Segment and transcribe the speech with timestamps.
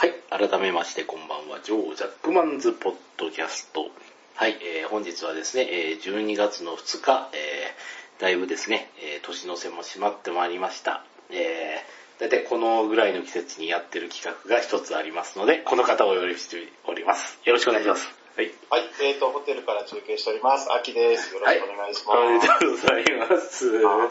[0.00, 0.14] はい。
[0.48, 1.60] 改めまして、こんばんは。
[1.62, 3.90] ジョー・ジャックマンズ・ポッドキャスト。
[4.34, 4.56] はい。
[4.62, 11.04] えー本日はですね、えー12月の2日、えーだいぶですね、えー年の瀬も閉まってまいりました。
[11.28, 17.38] えー、だいたいこのぐらいの季節にやってる企画が一つありますので、この方をお呼びしております。
[17.44, 18.08] よろしくお願いします。
[18.38, 18.50] はい。
[18.70, 20.72] はい、えーと、ホテルから中継しております。
[20.72, 21.34] 秋です。
[21.34, 22.60] よろしくお願いしおめでます。
[22.60, 24.10] とうございますは。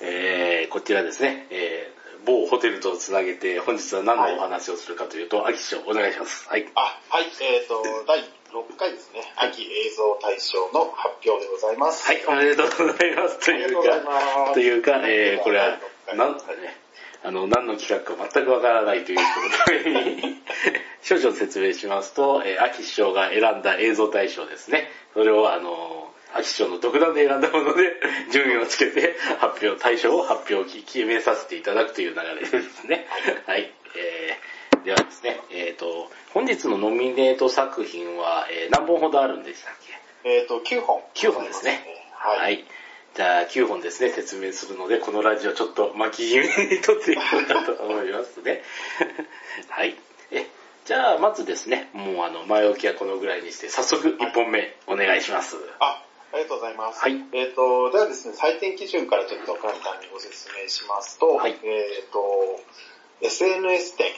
[0.00, 6.48] えー、こちらですね、えー、某ホテルとつなげて、本日は何のお話をするかというと、秋師匠、お願いします。
[6.48, 6.66] はい。
[6.74, 12.06] あ、はい、えーと、第6回ですね、秋映像大賞の発表でございます。
[12.06, 13.40] はい、おめでとうございます。
[13.40, 16.76] というか、というか、えー、これは、第なんかね、
[17.24, 20.36] あの、何の企画か全くわからないという人のために、
[21.02, 24.88] 少々説明しますと、えー、秋師匠が選んだ映像大賞ですね。
[25.14, 28.00] それを、あの、秋師匠の独断で選んだもので、
[28.32, 33.06] 順位をつけて、発表、大賞を発表、決めさせていただくという流れですね。
[33.46, 33.72] はい。
[33.96, 39.74] えー、ではですね、えっ、と、本日のノミネート作品は、えー何本ほどあるんでしたっ
[40.24, 40.28] け？
[40.28, 41.02] えーと、9本。
[41.14, 41.84] 9本ですね。
[42.14, 42.38] はい。
[42.38, 42.64] はい。
[43.14, 48.64] じゃあ、9本ですね、説明するので、このラジオちょっと巻き気味に撮っていこうかと思いますね。
[49.70, 49.94] はい。
[50.32, 50.46] え、
[50.84, 55.56] じゃあ、まずですね、もうあの、前置きはこのぐらいにして、早速1本目お願いします。
[55.78, 56.02] あ、
[56.34, 56.98] ありがとうございます。
[56.98, 62.58] はいえーと、ではですね、採点基準からちょっと簡単にご説明しますと、はいえーと、
[63.22, 64.10] SNS 店、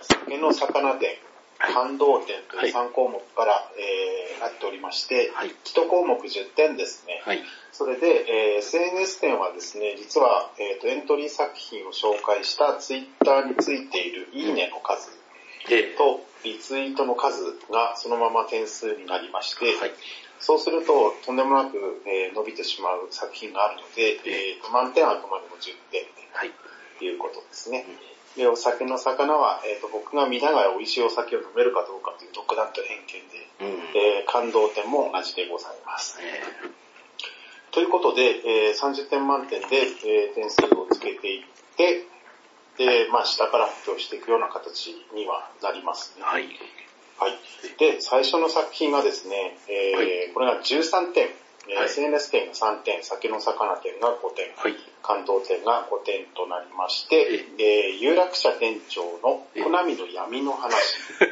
[0.00, 1.18] 酒の魚店、
[1.60, 5.50] 感動店という3項目から、えーなっておりまして、はい。
[5.50, 7.20] 1項目10点ですね。
[7.26, 7.42] はい。
[7.72, 15.10] それで、えー SNS 店はですね、実は、えーとエントリー作品を紹介したツイッターについているいいねの数
[15.68, 19.92] で、とリツイートの数がそのまま点数になりまして、はい。
[20.40, 26.52] そうするととんでもなく、えー伸びてしまう作品があるので、えーと満点はあくまでも10点はい。
[26.98, 27.84] ということですね。
[28.36, 33.68] で、お酒の魚は、えーと僕が見ながら美味しいお酒を飲めるかどうかという独断と偏見で、うん。
[33.96, 36.18] えー感動点も同じでございます。
[36.22, 36.40] え
[37.72, 41.44] ということで、えー30点満点で、えー点数をつけていっ
[41.76, 42.06] て、
[42.78, 46.24] で、まあ、下から発表していくような形にはなりますね。
[46.24, 46.48] ーはい。
[47.20, 47.38] はい。
[47.78, 50.30] で、最初の作品がですね、えーはい。
[50.32, 51.28] これが13点、
[51.68, 51.84] えーはい。
[51.86, 54.74] SNS 点が3点、酒の魚店が5点、はい。
[55.02, 60.74] 関東店が5点となりまして、えー有楽町店長のコナミの闇の話。
[61.20, 61.26] こ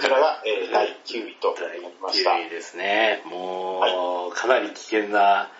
[0.00, 1.82] ちらが、えー第9位となり。
[2.24, 3.22] 第9位ですね。
[3.26, 5.50] もう、かなり危険な、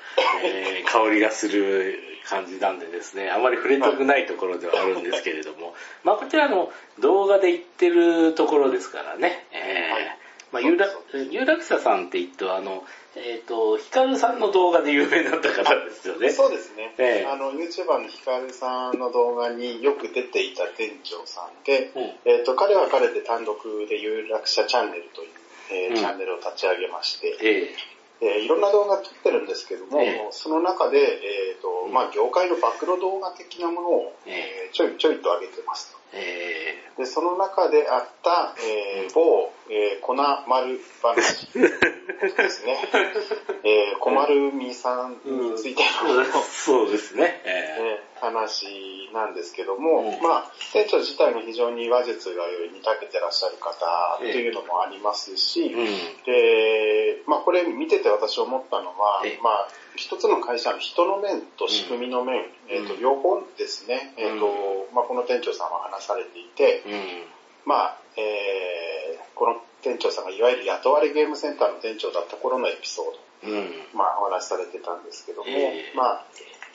[0.42, 10.18] えー 香りがする感じなんでですね、あまり触れたくないところではあるんですけれども、まあこちらの動画で言ってるところですからね、えーはい
[10.54, 12.84] まあ、有楽有楽者さんって言ってあの、
[13.16, 16.30] えっ、と、ヒカルさんの動画で有名になった方ですよね。
[16.30, 16.94] そうですね。
[16.96, 17.26] ええ。
[17.26, 22.30] あの、YouTuber のヒカルさんの動画によく出ていた店長さんで、うん。
[22.30, 25.30] えっ、と、彼は彼で単独で有楽者チャンネルという、
[25.72, 25.96] えーうん。
[25.96, 27.74] チャンネルを立ち上げまして、え
[28.22, 28.38] え。
[28.38, 30.28] ーいろんな動画撮ってるんですけども、ええ。
[30.30, 31.92] その中で、えっ、と、うん。
[31.92, 34.66] まあ、業界の暴露動画的なものを、え。
[34.66, 35.98] えーちょいちょいと上げてますと。
[36.14, 41.48] ー、えで、その中であった、えー某、えー粉丸話。
[41.54, 42.78] ですね。
[43.64, 47.42] えー、小丸みさんについての、ー、そうですね。
[47.44, 50.22] えね話なんですけども、うん。
[50.22, 56.22] まあ、店長自体が非常に話術がに長けてらっしゃる方というのもありますし、ーうん。
[56.24, 63.00] で、まあこれ見てて私思ったのはええ、まあ一つの会社の人の面と仕組みの面、えっ、と、うん。
[63.00, 67.24] 両方ですね、えっ、と、まあこの店長さんは話されていて、うん。
[67.66, 73.70] まあ、えー、この店長さんがいわゆる雇われゲームセンターの店長だった頃のエピソード、うん。
[73.94, 75.96] まあお話しされてたんですけども、ええ。
[75.96, 76.26] まあ、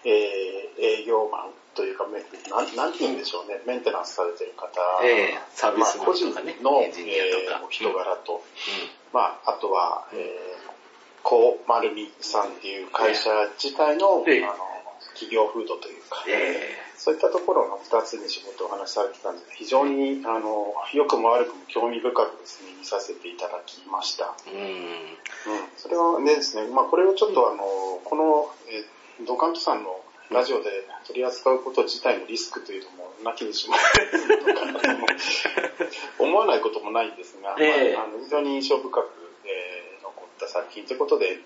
[0.06, 2.20] えー、営業マンというか、め
[2.50, 6.26] なんなんて言うんでしょうね、メンテナンスされてる方、ええサービスマンまあ、個人
[6.64, 8.44] の、えー人柄と、
[9.14, 10.59] まあ、あとは、えー、
[11.24, 13.30] コーマルミさんっていう会社
[13.62, 14.70] 自体の、ええあの
[15.16, 24.36] 企業風土というか、えそういったところの二つに仕事をお話しされてたんで、非常に、あの、良くも悪くも興味深くですね、見させていただきました。
[24.48, 25.68] ーうんうん。
[25.76, 27.64] それはねですね、まあこれをちょっとあの、
[28.04, 30.00] この、えードカントさんの
[30.32, 30.70] ラジオで
[31.06, 35.08] 取り扱うこと自体のリスクというのもなきにしものかなとも
[36.20, 39.10] 思わないこともないんですが、ええまあ、あの非常に印象深く、
[40.40, 41.38] った作品ということで、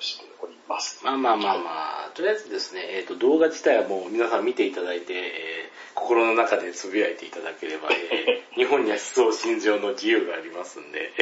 [0.00, 1.00] しております。
[1.04, 1.64] まあまあまあま
[2.08, 11.12] あ、とりあえずですね、えっ、と、動画自体はもう皆さん見ていただいて、えー心の中でつぶやいていただければ、えー、 日本には思想心情の自由がありますんで、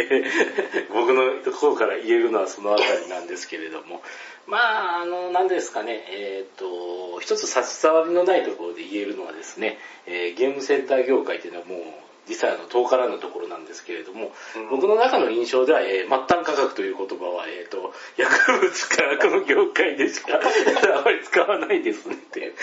[0.92, 4.02] 僕のところから言えるのはそのあたりなんですけれども、
[4.46, 11.80] まあ、あの、何ですかね、えっ、ー、と、一つ差し障りのないところで言えるのはですね、えー、ゲームセンター業界っていうのはもう、
[12.28, 22.54] 実際あの遠からぬところなんですけれども、うん、僕の中の印象では、えー、末端価格という言葉は、えっ、ー、と、薬物科学の業界でしか あまり使わないですねっていう。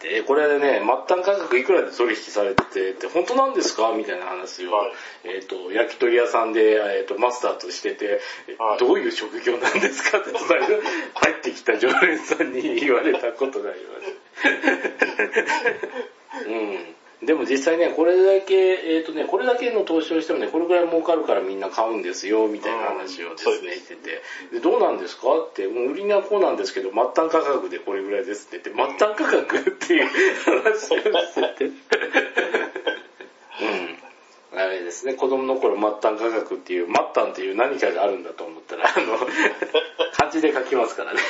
[0.00, 3.92] で、これでね、末端価格いくらで取引されてて、本当なんですか？
[3.96, 4.92] みたいな話を、はい、
[5.24, 8.20] えっ、ー、と、焼き鳥屋さんで、えっ、ー、と、マスターとしてて、
[8.58, 10.18] はい、どういう職業なんですか？
[10.18, 10.72] って隣入
[11.32, 13.94] ってきた常連さんに言われたことがありま
[16.42, 16.48] す。
[16.48, 16.94] うん。
[17.24, 24.22] でも実際ね、これだけ、えっ、ー、とね、これだけの投資をしてもね、これぐらい儲かるからみんな買うんですよ、みたいな話をですね、してて、
[24.52, 30.06] でどうなんですかって、もう売りにはこうなんですけど、末端価格でこれぐらいですって言って、末端価格っていう
[30.62, 31.00] 話をして
[31.58, 31.70] て、う
[34.56, 34.58] ん。
[34.58, 39.16] あれですね、子供の頃末端価格っていう、末端っていう何かがあるんだと思ったら、あの、
[40.12, 41.20] 漢字で書きますからね。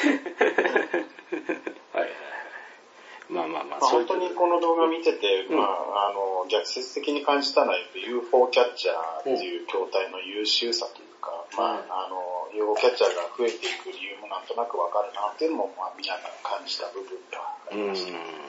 [3.32, 12.20] まあまあまあ、まあ、本当にこの動画見てて、うん、まあ、あの、逆説的に感じたのは、UFO キャッチャーっていう筐体の優秀さというか、うん、まあ、あの、
[12.52, 18.42] UFO キャッチャーが増えていく理由もなんとなくわかるなっていうのも、まあ、見ながら感じた部分がありました。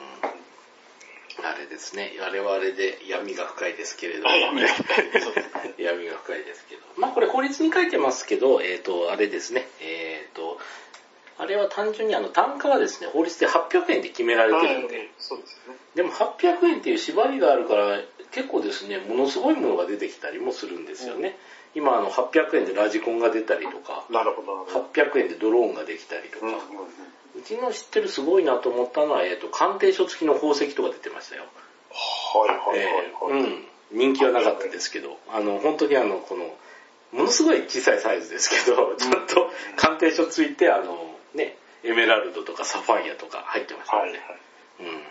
[1.42, 5.10] あれですね、我々で闇が深いですけれども、闇が深い。
[6.44, 6.82] ですけど。
[6.96, 10.58] まあこれ法律に書いてますけど、えっ、ー、と、あれですね、えっ、ー、と、
[11.38, 15.76] あれは単純にあの単価がですね、法律で800円で決められてるんで、そうですね。
[15.94, 18.00] でも800円っていう縛りがあるから、
[18.30, 21.36] 結構ですね、ものすごいものが出てきたりもするんですよね。
[21.74, 26.60] うん、今あの800円でラジコンが出たりとか、なるほど800円でドローンができたりとか、うんうん
[27.36, 31.42] うちの知ってるすごいなと思ったのは、えっ、ー、と、鑑定書付きの宝石とか出てましたよ。
[31.90, 33.64] はいはいはい、はい、うん。
[33.90, 36.54] 人気はなかったですけど、あの、本当にあの、この、
[37.12, 44.02] ものすごい小さいサイズですけど、ちゃんと鑑定書ついて、あの、ね、エメラルドとかサファイアとか入ってましたね。
[44.02, 44.20] はいはい、
[44.80, 45.02] うん。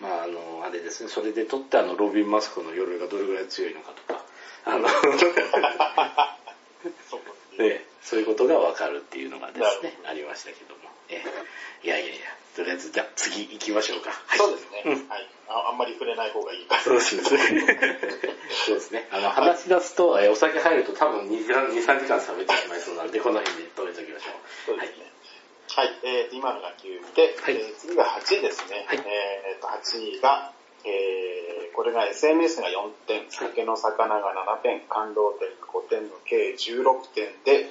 [0.00, 4.24] まああの、あれですね、それで撮ってあの、ロビン・マスクの鎧がどれぐらい強いのかとか、
[4.64, 4.88] あの
[7.58, 10.82] ね、そういうことがわかるっていうのがですね、ありましたけども。
[11.08, 11.24] え
[11.82, 12.26] いやいやいや、
[12.56, 14.10] とりあえず、じゃあ次行きましょうか。
[14.26, 15.70] はい、そうですね、うん、はいあ。
[15.70, 17.22] あんまり触れない方がいいかそうですね。
[18.66, 19.08] そうですね。
[19.12, 24.32] あの、話し出すと、えお酒入ると多分2、2 3時間喋ってしまいそうなので、この辺で止めておきましょう。
[24.66, 25.02] そうですね。
[25.02, 25.15] はい
[25.76, 28.88] はい、えー、今のが9で、はい、えー、次が8ですね。
[28.88, 30.50] はい、えー、と8が、
[30.88, 37.68] えー、これが SNS が4点、酒の魚が7点、感動点5点の計16点で、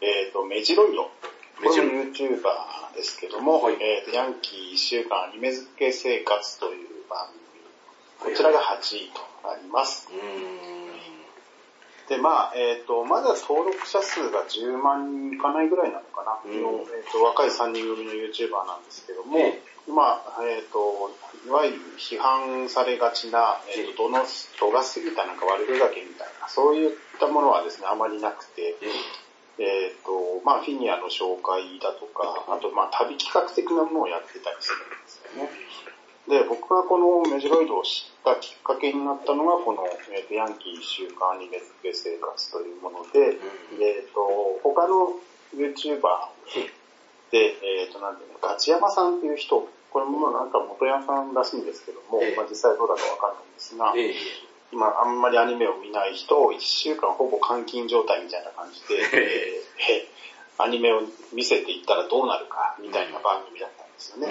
[0.00, 1.04] えー、と、メジロイド。
[1.04, 2.42] これも YouTuber
[2.96, 7.28] ですけども、はい、えー、とヤンキー1週間アニメ付け生活という番
[8.18, 8.32] 組。
[8.32, 10.08] こちらが8位となります。
[10.10, 10.77] うん
[12.08, 19.38] で、まあ、えっ、ー、と、まだ登録者数が10万人いかないぐらいなのかな、うん、のえーと、若い3人組の YouTuber なんですけども、
[19.92, 21.12] まあ、えっ、ー、と、
[21.46, 24.24] いわゆる批判されがちな、えっ、ー、と、度の、
[24.58, 28.76] 度が過ぎたなんか悪ふざけみたいな、そういったものはですね、あまりなくて、
[29.58, 35.50] えっ、と、まあ、フィギュアの紹介だとか、あと、まあ、旅企画的なものをやってたりするんですよね。
[36.28, 45.16] で、僕がこのメジロイドを知ったきっかけになったのが、この、えーと、ヤンキー週間アニメ付け生活というもので、うん、えっ、ー、と、他の
[45.56, 46.00] YouTuber
[47.32, 54.14] で、えっ、ー、と、なんていうの、ガチヤマさんっていう人、これもなんか元屋さんらしいんですけども、えー、まあ実際どうだかわかんないんですが、えー、
[54.72, 61.00] 今あんまりアニメを見ない人を1週間ほぼ監禁状態みたいな感じで、えー、アニメを
[61.32, 64.28] 見せていったらどうなるかみたいな番組だったんですよね。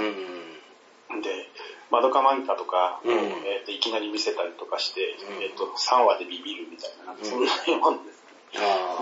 [1.09, 1.49] うん、で、
[1.91, 8.17] マドカマンカとか、うん、えーと、いきなり見せたりとかして、うん、えーと、3話でビビるみたいな、そんなもんです。
[8.21, 8.27] ね。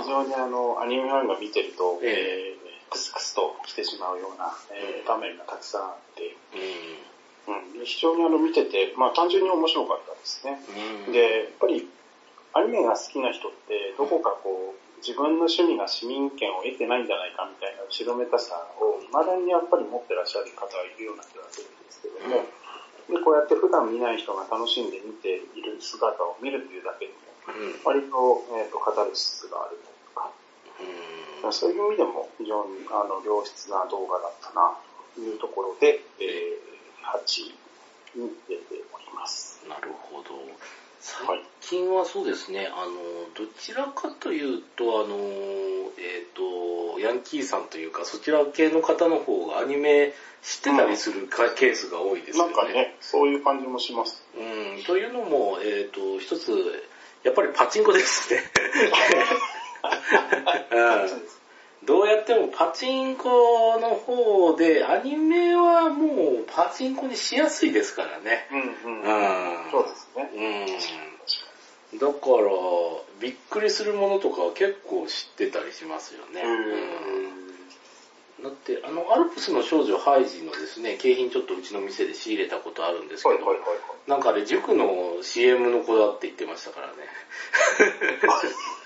[0.02, 6.36] 非常にあの、アニメファンが見てると、えー、クスクスと来てしまうような、えー、場面がたくさんあって、
[7.48, 10.60] うん、非常にあの見てて、まあ単純に面白かったですね。
[11.12, 11.88] で、やっぱり
[12.54, 22.48] アニメが好きな人ってどこかこう、自分の趣味が市民権を得てないんじゃないかみたいな後ろめたさを未だにやっぱり持ってらっしゃる方はいるような気がするんですけども、
[23.10, 27.20] で、こうやって普段見ない人が楽しんで見ている姿を見るというだけでも、
[27.86, 30.32] 割と,、えーと、語る質があるというか、
[31.46, 34.78] うん、そういう意味でも非常にあの良質な動画だったな
[35.14, 37.54] というところで、えー、8
[38.18, 39.62] 位に出ております。
[39.70, 40.34] なるほど。
[41.06, 42.92] 最近はそうですね、あの、
[43.36, 45.16] どちらかというと、あの、
[46.00, 52.56] えっ、と、ヤンキーさんというか、そちら系の方の方がアニメ知ってたりするか、ケースが多いですよね。
[52.56, 54.24] なんかね、そういう感じもします。
[54.36, 54.40] う
[54.80, 56.52] ん、というのも、えっ、と、一つ、
[57.22, 58.42] やっぱりパチンコですね。
[61.82, 68.48] うんどうやってもパチンコの方で、アニメはもうパチンコにしやすいですからね。
[68.52, 69.02] うんうん。
[69.02, 70.30] うんそうですね。
[71.94, 72.00] うん。
[72.00, 72.16] だから、
[73.20, 76.42] びっくりするものとかは結構知ってたりしますよね。
[76.42, 76.82] う
[77.42, 77.46] ん
[78.44, 84.10] だって、あの、アルプスの少女ハイジのですね、景品ちょっとうちの店で仕入れたことあるんですけど、はいはいはいはい。
[84.10, 86.94] なんかあれ、塾の CM の子だって言ってましたからね。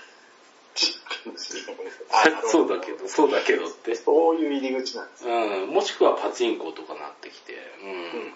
[2.50, 3.94] そうだけど、そうだけどって。
[3.94, 5.32] そういう入り口なんですね。
[5.32, 7.54] うん、もしくはパチンコとかなってきて。
[7.82, 8.34] うん。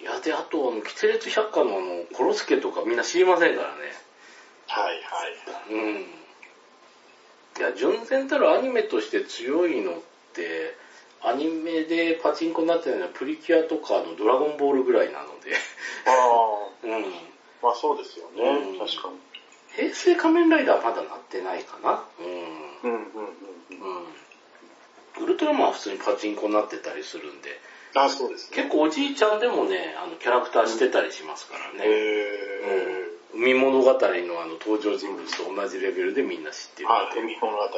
[0.00, 3.92] いや、で、あと、あの、キテレツ百科のあの、コロスケとかみんな知りませんからね。
[4.66, 5.72] はいはい。
[5.72, 6.00] うん。
[7.58, 10.00] いや、純然たるアニメとして強いのっ
[10.32, 10.74] て、
[11.24, 15.54] アニメでパチンコになってるのはプリキュアとかのドラゴンボールぐらいなので。
[16.06, 17.02] ああ、うん。
[17.62, 18.42] まあそうですよね。
[18.42, 19.31] うん確かに。
[19.76, 22.04] 平成仮面ライダーはまだなってないかな。
[22.18, 22.90] うん。
[22.90, 23.32] うんうんうん
[23.70, 24.04] うん。
[25.16, 25.24] うん。
[25.24, 27.60] ウルトラマンは普通にパチンコになってたりするんで、
[27.94, 28.56] あそうですね。
[28.56, 31.84] 結構おじいちゃんでもね、あの、キャラクターしてたりしますからね。
[31.84, 33.42] へうん。
[33.42, 36.88] 海物語のあの登場人物と同じレベルでみんな知ってる。
[36.88, 36.92] ー。
[36.92, 37.62] あ、海物語。
[37.64, 37.68] うん。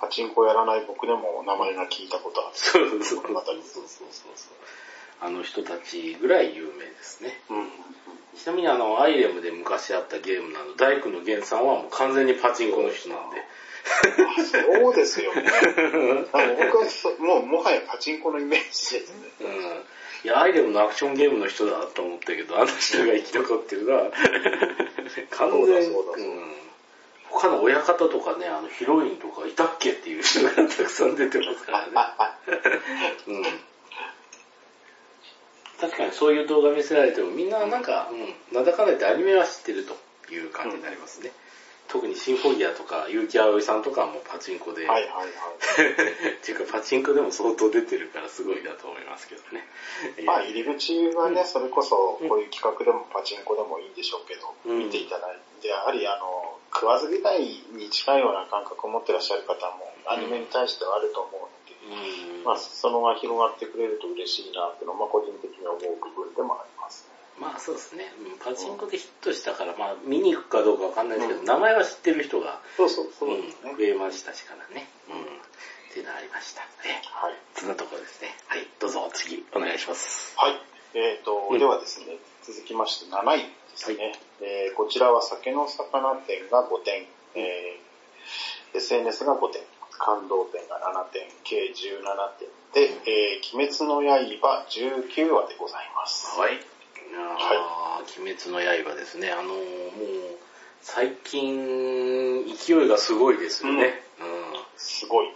[0.00, 2.56] パチンコやらない僕でも名前が聞いたことある。
[2.56, 3.22] そうそうそう。
[3.22, 4.54] そうそうそうそう。
[5.20, 7.40] あの人たちぐらい有名ですね。
[7.50, 7.68] うん。
[8.36, 13.36] ちなみにあの、アイレムで昔あったゲームなの、大工の源さんはもう完全にパチンコの人なんで。
[14.44, 15.42] そうですよね。
[16.32, 19.28] 僕はそもうもはやパチンコのイメージですね。
[19.40, 19.84] うん。
[20.24, 24.10] いや、アイレムのアクションゲームの人だと思ったけど、あの人が生き残ってるのは、
[25.30, 25.96] 完全に。
[27.28, 31.92] 他の親方とかね、あのヒロインとかいたっけっていう人がたくさん出てますからね。
[33.26, 33.44] うん。
[35.84, 41.30] 確かにそういう動画見せられてもみんななんか、うん、なんだかんだ言ってアニメは知ってるという感じになりますね。
[41.88, 45.28] 特にシンフォギアとか、結城葵さんとかはもうパチンコで、はいはいはい。
[46.40, 49.68] っていうかパチンコでも相当出てるからすごいなと思いますけどね。
[50.24, 67.14] まあ入り口はね、それこそこういう企画でもパチンコでもいいんでしょうけど、うん見ていただいて、やはりあの、食わず嫌いに近いような感覚を持ってらっしゃる方もアニメに対してはあると思うので、うんまあそのが広がってくれると嬉しいなっていうのは、まあ個人的に思う部分でもありますね。
[67.40, 68.12] まあそうですね。
[68.20, 73.76] うんパチンコでヒットしたから、まあ見に行くかどうかわかんないですけど、名前は知ってる人が、そうそう、そううん。
[73.76, 74.88] 増えましたしからね。
[75.08, 75.20] うん。
[75.24, 76.62] っていうのがありました。
[76.84, 77.38] えはい。
[77.54, 78.34] そんなところですね。
[78.48, 78.66] はい。
[78.80, 80.34] どうぞ次、お願いします。
[80.36, 80.60] はい。
[80.94, 84.12] えっ、と、うんではですね、続きまして7位ですね。
[84.40, 87.84] えーこちらは酒の魚店が5点、えー
[88.76, 89.62] SNS が5点、
[89.98, 96.38] 感動点が7点、計17点で、えー鬼滅の刃19話でございます。
[96.38, 96.60] はい。
[97.16, 99.30] あー鬼滅の刃ですね。
[99.30, 100.38] あのーもう、
[100.82, 104.02] 最近、勢いがすごいですよね。
[104.76, 105.28] すごい。
[105.28, 105.34] うん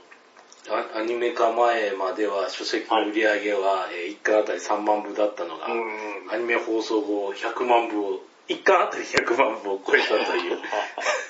[0.71, 10.59] アアニメ化前までは書籍の売り上げは、え1巻あたり3万部だったのが、うんアニメ放送後100万部を、1巻あたり100万部を超えたという。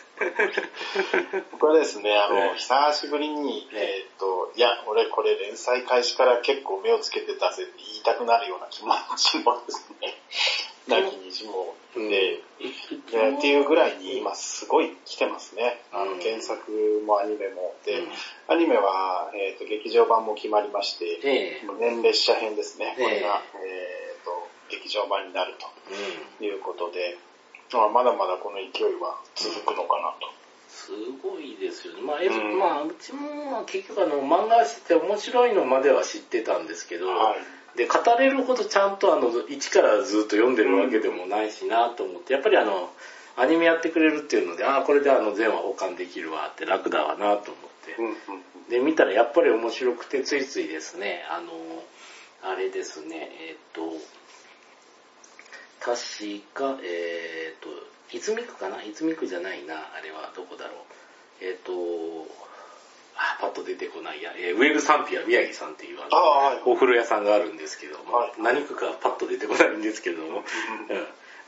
[1.52, 10.14] 僕はですね、あの、ね久しぶりに、えーっと、いや、俺これ連載開始から結構目をつけてたぜって言いたくなるような気持ちもですね、
[10.88, 12.06] なきにしもうん。
[12.06, 15.80] っていうぐらいに今すごい来てますね。
[15.92, 16.18] あうん。
[16.18, 16.70] の原作
[17.06, 17.75] もアニメも。
[17.84, 18.08] で、うん。
[18.48, 21.62] アニメは、えー、と劇場版も決まりまして、ええ。
[21.78, 22.96] 年列車編ですね。
[22.98, 23.04] ええ。
[23.04, 26.38] これが、えー、と劇場版になるうん。
[26.38, 27.18] ということで、
[27.72, 30.32] まあ、まだまだこの勢いは続くのかなと。
[30.68, 32.02] すごいですよね。
[32.02, 37.78] まあ、えうんまあ、うちもまあ結局あの、漫画して面白いのまでは知ってたんですけど、はい。
[37.78, 42.90] で、語れるほどちゃんとあの、一からずっと読んでるわけでもないしなと思って、やっぱりあの、
[43.37, 47.94] アニメやってくれるっていうので、ああ、これであの、全話保管できるわって楽だわなと思って。
[47.98, 48.14] うんうん
[48.68, 51.52] で、見たらやっぱり面白くて、ついついですね、あの、
[52.42, 53.92] あれですね、えっ、と、
[55.80, 55.97] 確
[56.54, 57.68] か、えっ、と、
[58.12, 58.82] 泉区かな？
[58.82, 60.76] 泉区じゃないな、あれはどこだろう。
[61.44, 62.26] えっ、と、
[63.16, 66.62] あ、パッと出てこないや、えーウェルサンピア宮城さんっていうあのああ、はい。
[66.66, 68.32] お風呂屋さんがあるんですけども、はい。
[68.38, 70.44] 何区かパッと出てこないんですけれども、うん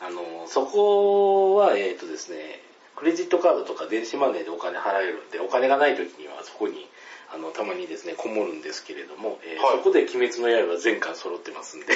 [0.03, 2.61] あの、そこは、えっ、とですね、
[2.97, 6.87] クレジットカードとか電子マネーでお金払えるんで、お金がない時にはそこに
[7.33, 11.87] あの、たまにですね、こもるんですけれども、えーはいそこで鬼滅の刃全巻揃ってますんで、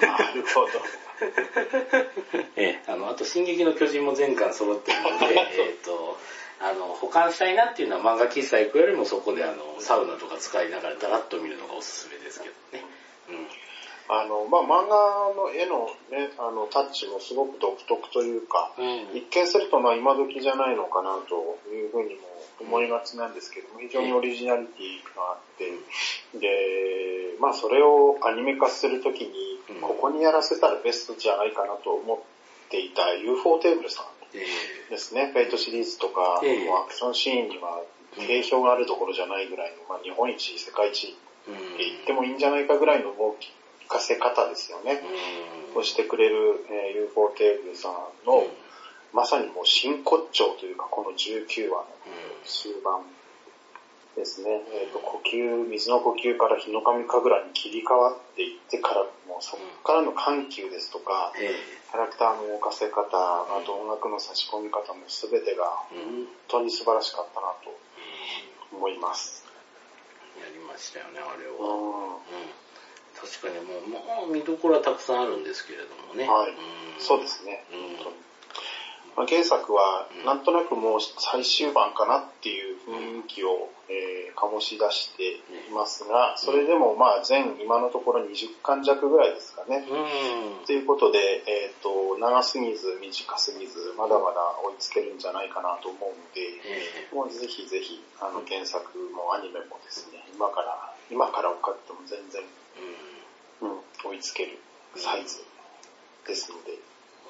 [0.00, 0.68] なるほど。
[2.56, 6.18] えーあの、あと、進撃の巨人も全巻揃ってるので、 えっと、
[6.58, 12.84] あの、保管したいなっていうのは漫画喫茶行くよりもそこであの、サウナとか使いながらダラッと見るのがおすすめですけどね。
[14.08, 14.16] うん。
[14.16, 18.72] あの、まあ、漫画の絵のね、あの、タッチもすごく独特というか、
[19.14, 22.20] 一見するとまあ今時じゃないのかなというふうにも
[22.60, 32.18] 思いがちなんですけども、非常にオリジナリティがあって、で、まあそれをアニメ化するときにうん、ここにやらせたらベストじゃないかなと思っ
[32.70, 34.46] ていた UFO テーブルさんえ
[34.90, 36.68] ですね、フェイトシリーズとか、ええ。
[36.68, 37.82] もうアクションシーンには
[38.14, 43.36] 定評があるところじゃないぐらいの、まあ日本一、世界一ーうんって言ってもいいんじゃないかぐらいの動
[43.86, 45.02] かせ方ですよね。
[45.74, 45.80] うん。
[45.80, 47.92] をしてくれる、えー ufotable さん
[48.26, 48.46] の、
[49.12, 51.86] まさにもう真骨頂というか、この19話の
[52.44, 53.02] 終盤
[54.16, 54.62] ですね。
[54.72, 61.52] えっ、と、呼吸、水の呼吸からヒノカミ神楽に切り替わっていってから、もうそこからの緩急ですとか、え
[61.92, 67.72] キャラクターの動かせ方、あと音楽の差し込み方も全てが本当に素晴らしかったなと
[68.72, 69.44] 思います。
[70.36, 71.68] えやりましたよね、あれうは。
[71.68, 72.65] うん
[73.20, 76.28] 確かにもう、もう見どころはたくさんあるんですけれどもね。
[76.28, 76.54] はいん
[77.00, 77.64] そうですね。
[79.16, 89.88] まあ、原作はなんとなくもう最終版かなっていう雰囲気を、えー醸し出していますが、それでもまあ全今のところ20巻弱ぐらいですかね。
[89.88, 90.66] うん。
[90.66, 91.18] ということで、
[91.48, 96.44] えっ、と、長すぎず短すぎず、まだまだ追いつけるんじゃないかなと思うので、
[97.10, 102.44] えもうぜひぜひ、あの原作もアニメもですね、今から、今から追っかけても全然、え
[103.60, 103.70] うん。
[103.70, 104.58] うん、追いつける
[104.96, 105.42] サイズ
[106.26, 106.78] ですので、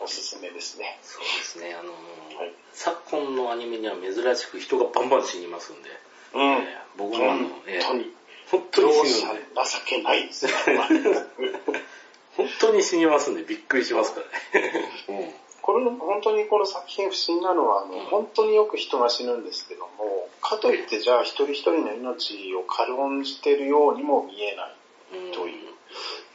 [0.01, 0.99] おすすめですね。
[1.03, 1.93] そうですね、あの
[2.39, 5.89] はい昨今のアニメには珍しく人がバンバン死にますんで、
[6.35, 8.13] うんええ僕もあの、ええ本当に、
[8.51, 9.41] 本当容に死ぬん情
[9.87, 10.51] けないですよ。
[12.37, 15.35] 本当に死にますんでびっくりしますからね。
[15.63, 24.76] これ、本当にこの作品不思議なのは、あの、本当によく人が死ぬんですけども、かといってじゃあ一人一人の命を軽んじてるようにも見えない。
[25.13, 25.33] うん。
[25.33, 25.75] という。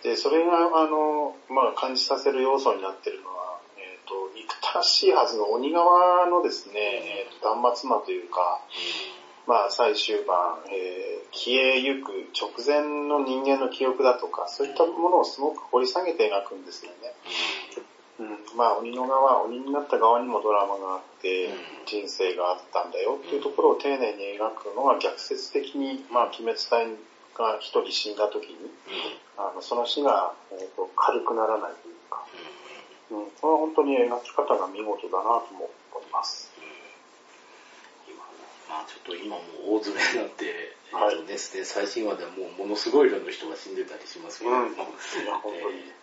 [0.03, 8.61] で、それが、あの、まあ、感じさせる要素になってるのは、えっ、と、憎たらしいはずの鬼側のですね、えーと断末魔というか、
[9.47, 17.15] まあ、最終盤、えー消えゆく直前の人間の記憶だとか、そういったものをすごく掘り下げて描くんですよね。
[18.19, 21.53] うん、まあ、鬼の側、鬼になった側にもドラマがあってうん、
[21.85, 26.87] 人生があったんだよっていうところを丁寧に描くのが逆説的に、まあ、鬼滅隊
[27.41, 28.69] が一人死んだ時に、
[29.37, 32.21] あのその死が、えーと軽くならないというか、
[33.09, 36.53] うん、これは本当に描き方が見事だなとも思います。
[38.07, 38.21] 今
[38.69, 39.41] まあちょっと今も
[39.73, 41.15] う大詰めになって、はい。
[41.15, 44.57] えっとですね、最新話ではもうものすごい量の人が死んでたりしますけれど。
[44.57, 44.71] も、うん。
[44.71, 46.01] いや本当にえー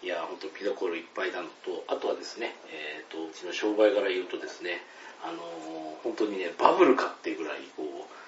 [0.00, 4.80] いや、本当見どころいっぱいなのと、あとはですね、えっ、と、うちの商売から言うとですね、
[5.22, 8.19] あのー本当にね、バブルかっていうぐらい、こう、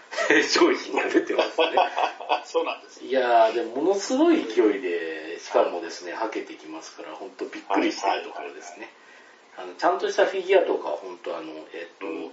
[0.49, 1.67] 商品が出てますね。
[2.45, 3.05] そうなんです。
[3.05, 8.91] いやー、でもものすごい勢いで、しかもですね、はけてきますから、本当びっくりしてるところですね。
[9.57, 12.33] あの、ちゃんとしたフィギュアとか、本当あの、えっ、と、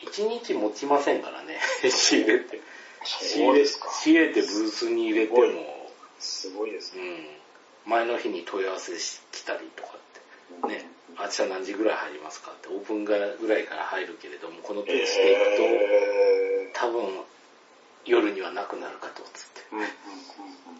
[0.00, 1.58] 一日持ちませんからね、
[1.90, 2.60] 仕入れて。
[3.04, 3.66] 仕入れ。
[3.66, 7.02] 仕入れてブースに入れても、すごいですね。
[7.84, 9.94] うん、前の日に問い合わせし来たりとか
[10.66, 10.79] って、ね、
[11.30, 17.22] 明日何時ぐらい入りますかって、オープンぐらいから入るけれども、このペースでいくと、え多分
[18.04, 19.60] 夜にはなくなるかと、つって。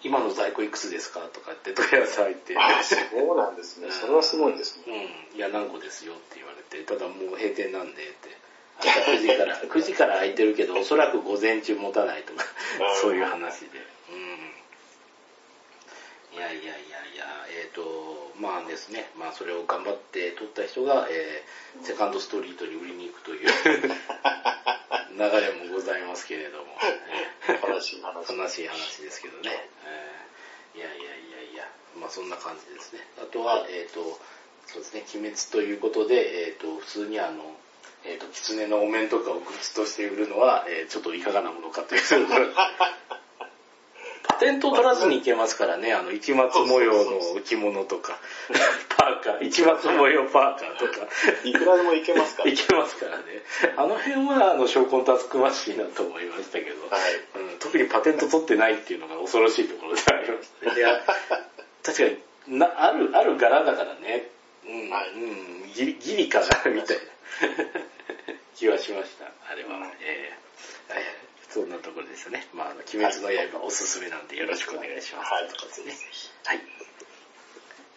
[0.02, 3.88] 今の在庫いくつですかとかって問い合わせ入って、あ、そうなんですね。
[3.90, 5.12] それはすごいですね。
[5.32, 8.34] うん、いや、何個ですよって言われて、ただもう閉店なんでって、
[8.82, 12.44] 明日9時から、9時から空いてるけど、おそらく午前中持たないとか、
[13.02, 13.66] そういう話で。
[14.10, 14.29] うん。
[16.40, 16.72] いやいやいやい
[17.20, 23.52] や、えっ、と、まあですね、まあそれを頑張って撮った人が、えーセカンドストリートに売りに行くという 流
[25.20, 26.78] れもございますけれども、
[27.46, 28.32] えー悲しい話。
[28.34, 29.68] 悲しい話ですけどね。
[29.84, 31.68] えーいやいやいやいや、
[32.00, 33.00] まあそんな感じですね。
[33.18, 34.00] あとは、えっ、と、
[34.66, 37.54] そうですね、鬼滅ということで、えっ、と、普通にあの、
[38.04, 42.00] えっ、と、狐のお面とかをグッズとして売るのは、えーちょっといかがなものかという。
[44.48, 48.18] ント取らずにいけますからね、あの、市松模様の着物とか、
[48.96, 51.06] パーカー、市松模様パーカーとか、
[51.44, 52.50] いくらでもいけますから。
[52.50, 53.24] いけますからね。
[53.76, 57.14] あの辺は、あの、証拠たつくましいなと思いましたけど、はい。
[57.50, 60.80] うん、特にパテント取ってないっていうのが恐ろしいところでありましたね。
[60.80, 61.04] いや、
[61.82, 64.30] 確かにな、ある、ある柄だからね、
[64.66, 65.10] うん、はい。
[65.10, 65.18] う
[65.66, 67.02] ん、ギリ、ギリかな、みたいな。
[68.56, 69.76] 気はしました、あれは。
[69.76, 69.84] うん。
[70.00, 71.16] えーえ。
[71.26, 72.46] ーそんなところですよね。
[72.54, 75.34] まあ、鬼滅の刃おすすめなんでよろしくお願いします。
[75.34, 75.92] はいとですね。
[76.46, 76.62] はい。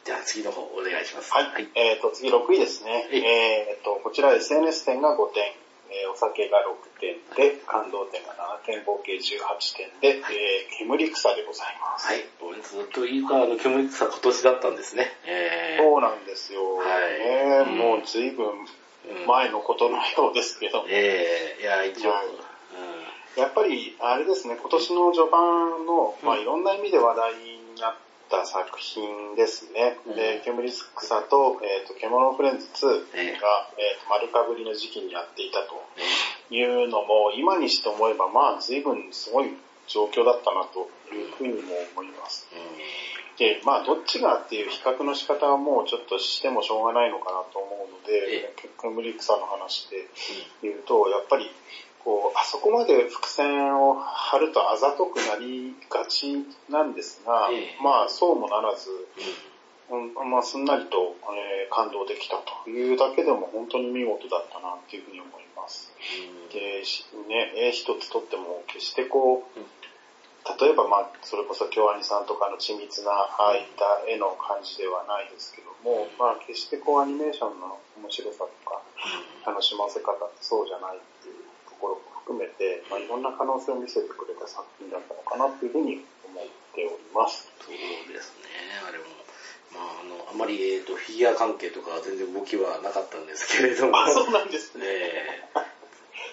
[0.04, 1.32] じゃあ次の方お願いします。
[1.32, 1.70] はい。
[1.76, 2.92] えっ、と、次6位ですね。
[2.92, 5.54] はいえっ、と、こちら SNS 点が5点、
[5.94, 9.22] えーお酒が6点で、感動点が7点、合計18
[9.78, 12.08] 点で、はいえー煙草でございます。
[12.08, 12.26] はい。
[12.42, 15.14] 俺ずっと言うか、あの、煙草今年だったんですね。
[15.26, 16.78] えー、そうなんですよ。
[16.78, 22.28] はいねもう随分うん前のことのようですけど、えー、いや、一応、はい
[23.36, 27.96] やっぱり、あれですね、今年の序盤の、まあ、うんいろんな意味で話題になっ
[28.30, 29.98] た作品ですね。
[30.06, 30.16] うん。
[30.16, 33.26] で、煙草と、えっ、と、獣フレンズ2が、ええ。
[33.26, 39.50] えーと、丸かぶりの時期にやっていたとうんいうのも、今にして思えば、まあ、随分すごい
[39.88, 42.48] 状況だったなというふうにも思います。
[43.38, 50.06] で、まあ、どっちがっていう比較の仕方はもうちょっとしてもしょうがないのかなと思うので、煙草の話で
[50.62, 51.50] 言うと、やっぱり、
[52.04, 57.78] こう、あそこまで伏線を張るとあざとくなりがちなんですが、ええ。
[57.82, 60.14] まあ、そうもならず、うん。
[60.24, 65.92] うんまあ、すんなりと、えー感動できたというだけでも本当に見事だったなっていうふうに思います。
[66.52, 69.66] で、しね、絵一つとっても決してこう、うん。
[70.60, 78.82] 例えばまあ、それこそ京アニさんとかの緻密な、ああいった絵の感じではないですけども、まあ、決してこうアニメーションの面白さとか、
[79.46, 81.00] 楽しませ方ってそうじゃない
[81.84, 87.52] ころも含めて、まあ、いろんな可能性を見せてくれた作品だったのかなというふうに思っております。
[87.60, 87.76] そう
[88.08, 88.48] ですね、
[88.88, 89.06] あれも。
[89.76, 94.00] まあ、あの、あまり、えっ、と、フィギュア関係とかは全然動きはなかったんですけれども。
[94.00, 94.86] あ、そうなんですね。
[94.88, 95.64] ええ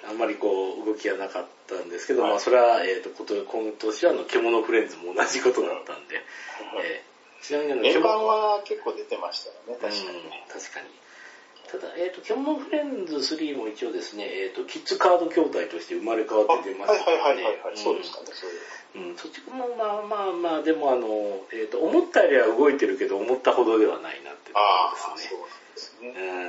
[0.08, 6.22] あんまりこう、動きはなかったんですけど、はいまあ、それは、えっ、と、こと今年はあの、獣フレンズも同じことだったんで、
[6.82, 7.10] ええ
[7.42, 10.46] ちなみにあの、円盤は結構出てましたよね、確かにうんね。
[10.48, 10.86] 確かに。
[11.70, 17.44] ただ、えっ、と、獣フレンズ3も一応ですね、えっ、と、キッズカード筐体として生まれ変わあ、はいって出まはいしたので、はいはい。
[17.44, 17.74] はい、う。
[17.74, 19.11] んそうでしたね、そういう。
[19.11, 21.06] うん、そっちもまあまあまあ、でもあの、
[21.52, 24.59] えっ、と、思ったよりは動いてるけど、思ったほどではないなってで
[25.16, 25.30] すね。
[25.30, 26.11] そうですね。
[26.11, 26.48] うん。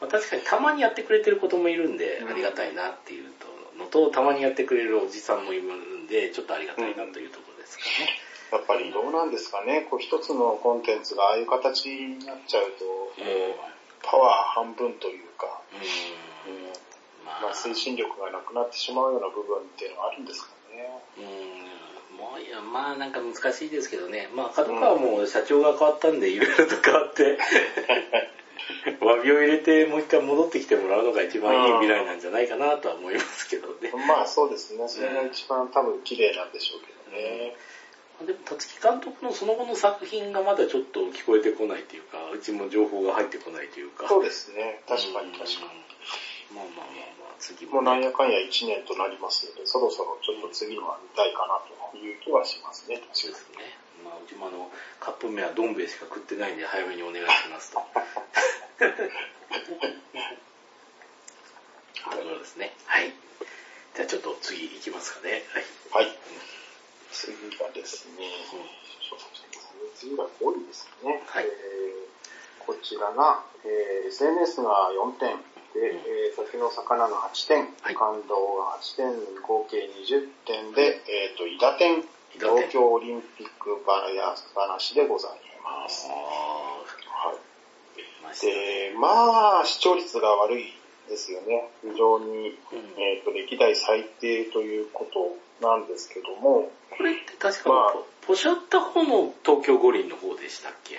[0.00, 2.28] まあ、確かにたまにやってくれてる子もいるんで、うん。
[2.28, 3.24] ありがたいなっていう
[3.76, 8.22] のと、たまにやってくれるおじさんもいるんで、ちょっとありがたいなというところですかね。
[8.52, 12.84] やっぱりどうなんですかね、こう一つのコンテンツがああいう形になっちゃうと、
[13.18, 13.75] うん
[14.06, 15.60] パワー半分というか、
[16.46, 16.62] うんうん
[17.26, 20.88] まあ、まあ、推進力がなくなってしまうような部分っていうのはあるんですかね。
[21.18, 21.20] う
[21.52, 21.66] ん
[22.16, 24.30] もういや、まあなんか難しいですけどね。
[24.34, 27.38] まあ、角川も社長が変わったんで、いろいろと変わって、
[29.00, 33.92] 詫びを入れてもう一回戻ってきてもらうのが一番いい未来なんじゃないかなとは思いますけどね。
[34.08, 37.54] まあそうですね、それが一番多分綺麗なんでしょうけどね。
[38.24, 44.08] でも、辰木監督のその後の作品がまだちょっと聞こえてこないというか、うちも情報が入ってこないというか。
[44.08, 45.76] そうですね、確かに確かに。
[45.76, 45.86] に。
[46.54, 51.60] まあまあまあまあ、次もうも、なんやかんや1年となりますので、そろそろちょっと次のは見たいかな
[51.92, 53.02] という気はしますね。
[53.12, 53.76] そうですね。
[54.04, 57.82] まあ、うちもあの、カップ麺はどん兵衛しか食ってないんで、早めにお願いしますと。
[62.10, 62.72] ところですね。
[62.86, 63.12] はい。
[63.94, 65.42] じゃあちょっと次行きますかね。
[65.52, 65.64] はい。
[66.06, 66.16] はい。
[67.12, 68.30] 次がですね、
[69.94, 71.22] 次が5位ですね。
[71.26, 71.46] はい。
[71.46, 72.06] えー
[72.66, 75.38] こちらが、えー SNS が4点、
[75.72, 77.94] で、えー先の魚が8点、はい。
[77.94, 85.30] 感動が8点、合計20点で、えっ、と、伊田点、東京オリンピック話でござい
[85.62, 86.08] ます。
[86.10, 88.40] あはい。
[88.40, 90.72] で、まあ、視聴率が悪い
[91.08, 91.70] ですよね。
[91.82, 93.00] 非常に、うん。
[93.00, 97.92] えっ、と、歴代最低ということなんですけども、これって確かまあ。
[97.92, 100.98] ポポシャった方の東京五輪の方でしたっけ？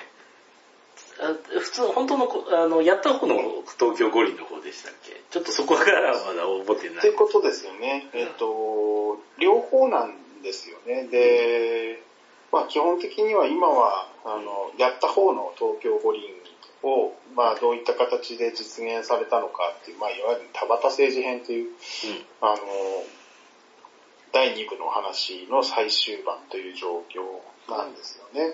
[1.19, 3.35] あ普通、本当のこ、あの、やった方の
[3.79, 5.19] 東京五輪の方でしたっけ？
[5.31, 7.09] ちょっとそこからはまだ覚えてない。
[7.09, 7.11] って。
[7.11, 8.07] ことですよね。
[8.13, 11.07] えっ、と、両方なんですよね。
[11.07, 12.01] で、
[12.51, 16.21] まあ基本的には今は、あの、やった方の東京五輪
[16.83, 21.71] を、まあどういった形で実現されたのかっていう、まあいわゆる田畑政治編という、
[22.39, 22.57] あの、
[24.37, 27.25] 第2部の話の最終版という状況
[27.71, 28.53] なんですよね。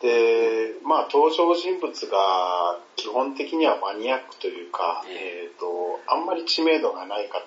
[0.00, 7.40] で、まあ登場人物が基本的にはマニアックというか、ええっ、と、あんまり知名度がない方っ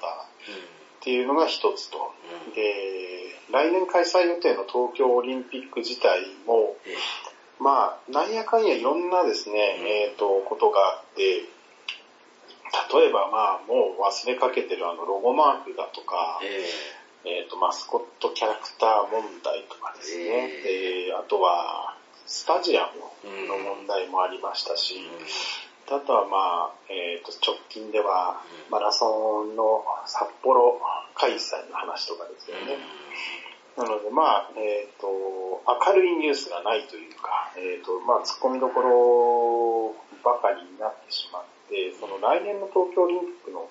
[1.02, 2.14] ていうのが一つと。
[2.54, 6.96] で、来年開催予定の東京オリンピック自体も、え
[7.60, 9.88] まあ、なんやかんやいろんなですね、うん。
[9.88, 11.46] えっ、と、ことがあって、
[12.94, 20.48] 例えばまあ、もう忘れかけてるあのロゴマークだとか、ええっ、と、マスコットキャラクター問題とかですね。
[20.64, 22.90] で、あとは、スタジア
[23.24, 24.96] ムの問題もありましたし、
[25.90, 30.80] あとはまあ、えっ、と、直近では、マラソンの札幌
[31.16, 32.78] 開催の話とかですよね。
[33.76, 43.70] なので、まあ、えっ、と、明るいニュースがないというか、えっ、と、まあ、突っ込みどころばかりになってしまって、その来年の東京オリンピックの、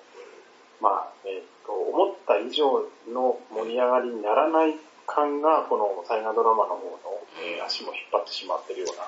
[0.81, 1.48] まあ、えっ、と、思った
[2.49, 2.83] 以上
[3.13, 6.99] の盛り上がりにならない感が、この大河ドラマの方の、
[7.41, 9.03] えー足も引っ張ってしまっているような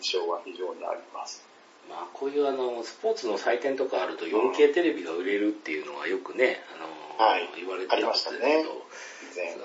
[0.00, 1.42] 印象が非常にあります。
[1.88, 6.60] まあ、こういうあの、スポーツの祭典とかあると 4K テレビが売れるっていうのはよくね、
[7.18, 9.62] あの、はい言われてたんですけど、ありましたね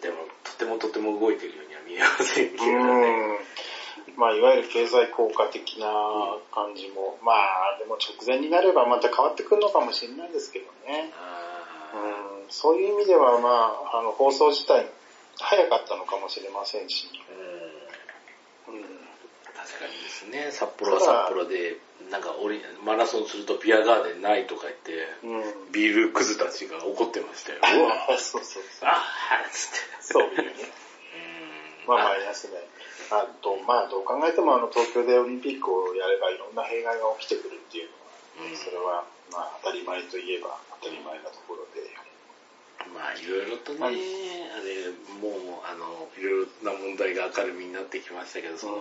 [0.00, 3.36] でも、とてもとても動いてるようには見えませんけうどね。
[3.36, 3.38] ん。
[4.16, 5.88] まあ、いわゆる経済効果的な
[6.52, 11.10] 感じも、まあ、でも直前になればまた変わってくるのかもしれないですけどね。
[11.18, 11.44] あ
[11.94, 14.86] うん、そういう意味では、まあ、あの、放送自体、
[15.38, 17.08] 早かったのかもしれませんし。
[18.68, 18.84] ーうんうん。
[19.54, 21.76] 確かにですね、札幌は札幌で、
[22.10, 25.72] なんかオリマラソンするとビアガーデンないとか言って、うん。
[25.72, 27.58] ビールクズたちが怒ってましたよ。
[27.60, 28.88] うわそうそうそう。
[28.88, 29.78] あーっつって。
[30.00, 30.52] そういうね。
[31.86, 32.58] うんまあ、マイナスね。
[33.10, 41.93] あと、まあ、どう考えても、あの、東京でオリンピックをやればいろんな弊害が起きてくるっていうのは、うんそれは、まあ、当たり前といえば当たり前なところで。
[42.94, 48.80] まあいろいろとね、はいあれ、もう、あの、いろいろな問題が明るみになってきましたけど、その、うん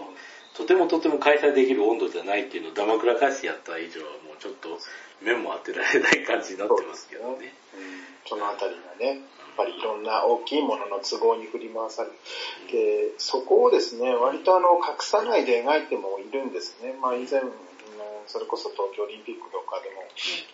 [0.53, 4.77] とてもとても開催できる温度じゃないっていうのをダマくらかしてやった以上はもうちょっと
[5.21, 7.53] 目も当てられない感じになってますけどね。
[7.73, 9.17] うんそのあたりがね、やっ
[9.57, 12.15] ぱりいろんな大きいものの都合に振り回される。
[12.71, 16.95] で、そこをですね、割とあの、隠さないで描いてもいるんですね。
[17.01, 17.41] まあ以前、
[18.23, 20.07] うんそれこそ東京オリンピックとかでも、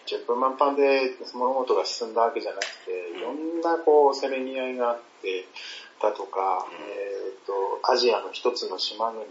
[0.07, 5.45] 10分満帆で物事が進んだわけじゃなくて、いろんなこう、せめぎ合いがあって、
[6.01, 6.85] だとか、うん。
[6.89, 9.27] えっ、と、アジアの一つの島国に、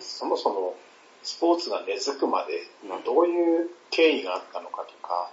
[0.00, 0.76] そもそも
[1.22, 5.30] スポーツが根付くまで、まあ、どういう経緯があったのかとか、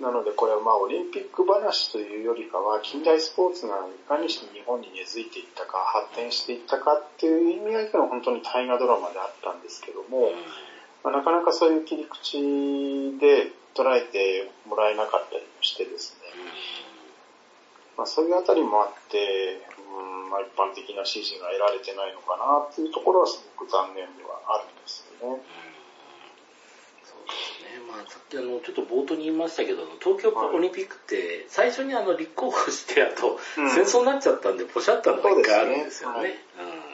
[0.00, 10.30] なのでこれはまあオリンピック話というよりかは近代スポーツがいかにして日本に根付いていったか発展していったかっていう意味合いから本当に大河ドラマであったんですけども、
[11.08, 12.36] まあ、なかなかそういう切り口
[13.18, 16.28] で捉えてもらえなかったりもしてですね、
[17.96, 25.40] まあ、そういうあたりもあって、うんまあ、一般的な支持が得られてないのかなっていうところはすごく残念ではあるんですよね。
[27.08, 27.80] そうですね。
[27.88, 33.70] まあさっきあの、ちょっと冒頭に言いましたけど、東京オリンピックって最初にあの立候補して、あとうん。
[33.70, 36.36] 戦争になっちゃったんでポシャったのが一回あるんですよね。
[36.60, 36.87] うん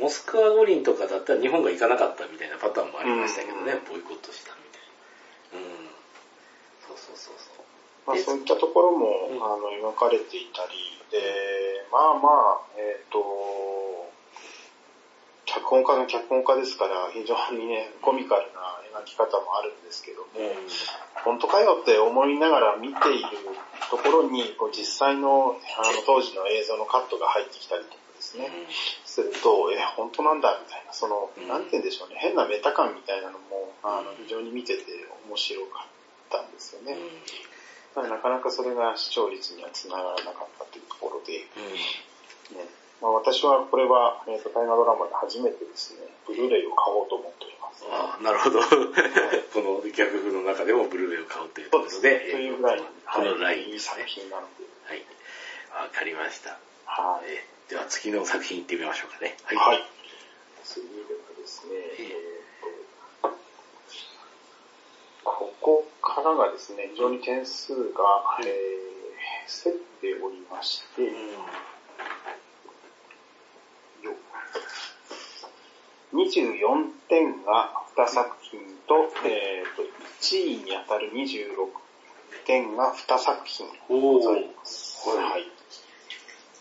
[0.00, 5.60] モスクワ五輪とかだったら日本が行かなかったみたいなパターンもありましたけどね、うんボイコットしたみたいな。
[5.60, 5.92] うん。
[6.88, 7.64] そうそうそうそう。
[8.08, 10.72] まあ、そういったところも、うんあの描かれていたり、
[11.12, 14.08] で、まあまあ、えっ、と、
[15.44, 20.28] 脚本家の脚本家ですから、非常にね、コミカルな描き方もあるんですけども、
[21.24, 23.28] 本当かよって思いながら見ている
[23.90, 28.52] ところに、こう実際のあの当時の映像のカットが入ってきたりとかですね、
[29.08, 34.84] すると、え、本当なんだみたいな、その、うんなんて言うんでしょうね、変なメタ感みたいなのも、あの、非常に見てて
[35.26, 36.96] 面白かったんですよね。
[37.94, 41.48] ただなかなかそれが視聴率にはつながらなかったというところで、
[42.54, 42.68] ね
[43.00, 47.84] まあ、私はこれは、えー、と大河ドラマで初めてですね、ブルーレイを買おうと思っております。
[47.88, 48.60] ああ、なるほど。
[49.56, 54.22] この逆風の中でもブルーレイを買うというところで、というぐらいに、このラインいい作ですね。
[54.28, 55.04] 品なので、はい。
[55.72, 56.58] わかりました。
[56.84, 57.59] はい。
[57.70, 59.36] えーでは次の作品行ってみましょうかね。
[59.44, 59.56] はい。
[59.56, 59.84] はい。
[60.64, 63.36] 次ではですね、ええーと
[65.22, 67.78] ここからがですね、非常に点数が、
[68.42, 68.90] いえー
[69.64, 71.10] 競っておりまして、うん
[74.02, 74.16] よ
[76.12, 79.82] 24点が2作品と、えーと
[80.22, 81.68] 1位に当たる26
[82.46, 85.08] 点が2作品ございます。
[85.08, 85.59] はいはい。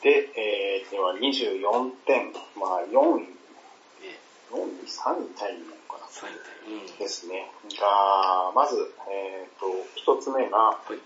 [0.02, 4.20] で、えーでは24点、まあ4位、ね
[4.52, 6.08] 4位、3位タイになるのかな。
[6.08, 6.98] 三位タイうん。
[6.98, 7.52] ですね。
[7.80, 8.76] が、まず、
[9.12, 11.00] えっ、と、一つ目が、はい。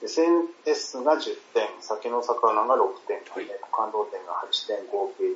[0.00, 5.34] SNS が10点、酒の魚が6点、はい感動点が8点、合計24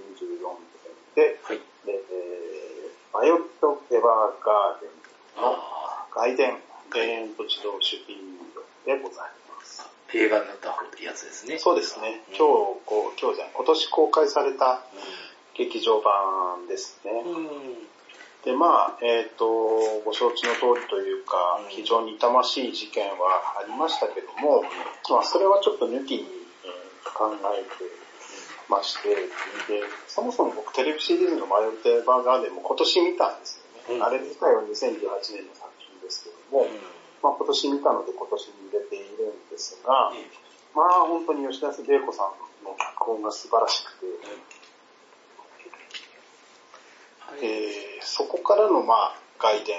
[1.15, 1.61] 点で、はい。
[1.85, 4.05] で、えー、バイオットエヴァー
[4.45, 6.59] ガーデンのあ外伝、
[6.93, 8.17] 田園と自動出品
[8.87, 9.42] でございます。
[10.13, 10.69] あ、映画になった
[11.03, 11.59] やつですね。
[11.59, 12.23] そうですね。
[12.31, 14.83] うん今日、こう、今日じゃない、今年公開された
[15.55, 17.11] 劇場版ですね。
[17.25, 17.49] うん。
[18.45, 19.47] で、まあ、えっ、と、
[20.05, 24.65] ご承知の通りというかうん、非常に痛ましい事件はありましたけども、
[25.11, 26.27] まあ、それはちょっと抜きに、
[26.65, 27.85] えー考えて
[28.69, 33.95] まして、で、そもそも僕テレビシリーズのマイオテーバーガーデンも今年見たんですよね。
[33.97, 36.67] うんあれ自体は2018年の作品ですけども、
[37.23, 40.11] まあ今年見たので今年に入れているんですが、
[40.75, 44.07] まあ本当に吉田玲子さんの脚本が素晴らしくて、
[47.21, 47.45] はい。
[47.45, 49.79] えーそこからのまあ外伝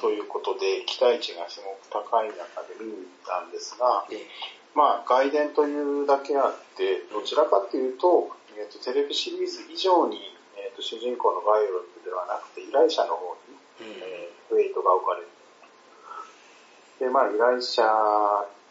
[0.00, 4.28] ということで期待値がすごく高い中で見に行ったんですが、え
[4.74, 10.20] まあ外伝というだけあって、どちらかというと、えーとテレビシリーズ以上に、
[10.56, 13.56] えーと主人公のバイオレットではなくて依頼者の方に、
[13.88, 13.96] うん。
[14.02, 15.31] えーウェイトが置かれる。
[17.02, 17.82] で、まあ依頼者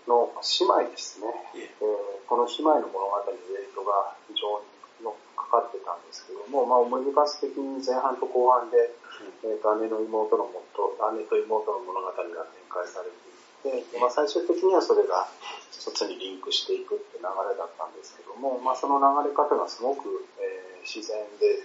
[0.07, 1.27] の姉妹ですね。
[1.59, 1.83] ええ。
[1.83, 8.95] ーこの姉妹の物語にウェイトが非常にのかかってたんですけども、まあ思い出す的に前半と後半で、
[9.43, 12.31] えーと姉の妹のもと、姉と妹の物語が展
[12.71, 15.27] 開されていて、でまあ、最終的にはそれが
[15.75, 21.61] 一つにリンクしていくって流れだったんですけども、まあ、その流れ方がすごく、えー自然で、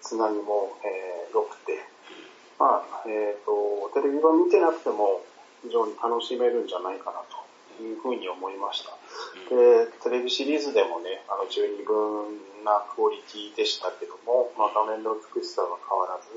[0.00, 1.82] つなぎも、えー良くて、
[2.58, 5.20] まあ、えっ、と、テレビ版見てなくても
[5.62, 8.90] 非常に楽しめるんじゃないかなというふうに思いました。
[9.50, 16.28] で、テレビシリーズでもね、あの十二分なクオリティでしたけども、まあ画面の美しさは変わらず、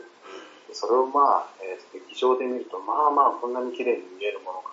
[0.68, 4.72] でそれをまあ、えー劇場で見ると、まあまあこんなに綺麗に見えるものか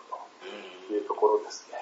[0.87, 1.79] というところですね。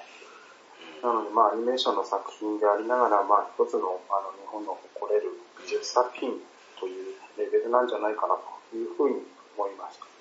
[1.02, 6.40] なのでまあアニメーションの作品でありながら、まあ一つのあの日本の誇れる美術作品
[6.80, 8.36] というレベルなんじゃないかな
[8.70, 9.20] というふうに
[9.56, 10.15] 思いました。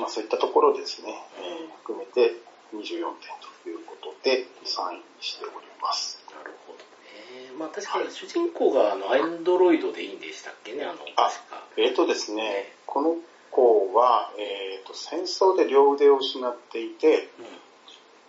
[0.00, 2.34] まあそういったところですね、えー含めて
[2.74, 3.30] 24点
[3.62, 6.18] ということで3位にしております。
[6.34, 7.52] なるほどね。
[7.56, 11.62] まあ確かに主人公があの、アンドロイドでいいんでしたっけね、あの、確あか。
[11.76, 13.16] えっ、とですね、この
[13.50, 17.28] 子は、えー、と戦争で両腕を失っていて、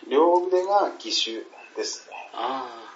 [0.06, 0.12] うん。
[0.12, 1.44] 両腕が義手
[1.76, 2.30] ですね。
[2.34, 2.94] あ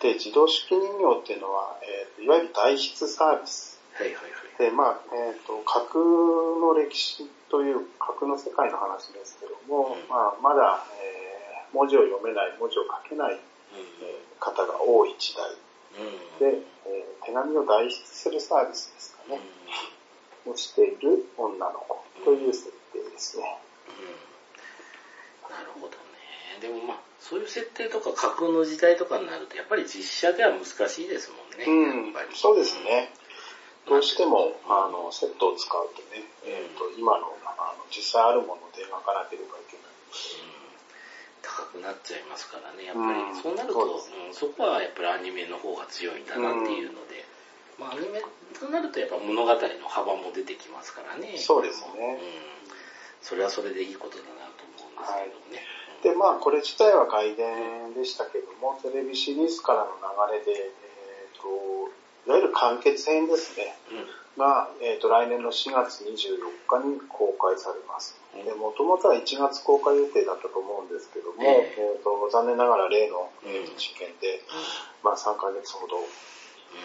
[0.00, 3.80] で、自動手記人形っていうのは、えーといわゆる代筆サービス。
[3.98, 4.30] あ、はいはいはい。
[4.58, 15.50] で、まあ、えっ、と、架空の歴史という架空の世界の話ですけども、うんまあ、まだ、えー文字を読めない、文字を書けない、えー方が多い時代。
[16.38, 19.30] で、えー手紙を代筆するサービスですかうん。
[19.34, 19.40] ね、
[20.46, 23.58] をしている女の子という設定ですね。
[23.88, 23.92] う
[25.52, 25.94] んなるほどね。
[26.60, 31.64] でもまあ、そういう設定とか架空の時代とかになると、やっぱり実写では難しいですもんね。
[31.66, 31.70] う
[32.02, 32.36] んやっぱり。
[32.36, 33.12] そうですね。
[33.88, 39.86] どうしても、あの、セットを使うとね、えっ、と、今の、あの、実際あるもので描かなければいけない。
[40.54, 40.60] うん
[41.42, 43.20] 高くなっちゃいますからね、やっぱり。
[43.20, 47.24] うんそうなると、そうんそこはやっぱりアニメの方が強いんだなっていうので、
[47.78, 48.22] まあアニメ
[48.58, 49.56] となるとやっぱ物語の
[49.88, 51.38] 幅も出てきますからね。
[51.38, 53.24] そうですねうん。
[53.24, 55.64] それはそれでいいことだなと思うんですけどね。
[56.02, 59.92] で、まあ、これ自体は外伝でしたけども、テレビシリーズからの
[60.32, 61.92] 流れで、えっ、と、
[62.26, 63.74] いわゆる完結編ですね。
[63.90, 64.40] うん。
[64.40, 66.10] が、えっ、と、来年の4月24
[66.66, 68.16] 日に公開されます。
[68.34, 74.40] うんで、もともとは1月公開予定だったと思うんですけども、ええっ、と、残念ながら例の、えーうんと事件で、
[75.02, 76.04] まあ3ヶ月ほどうん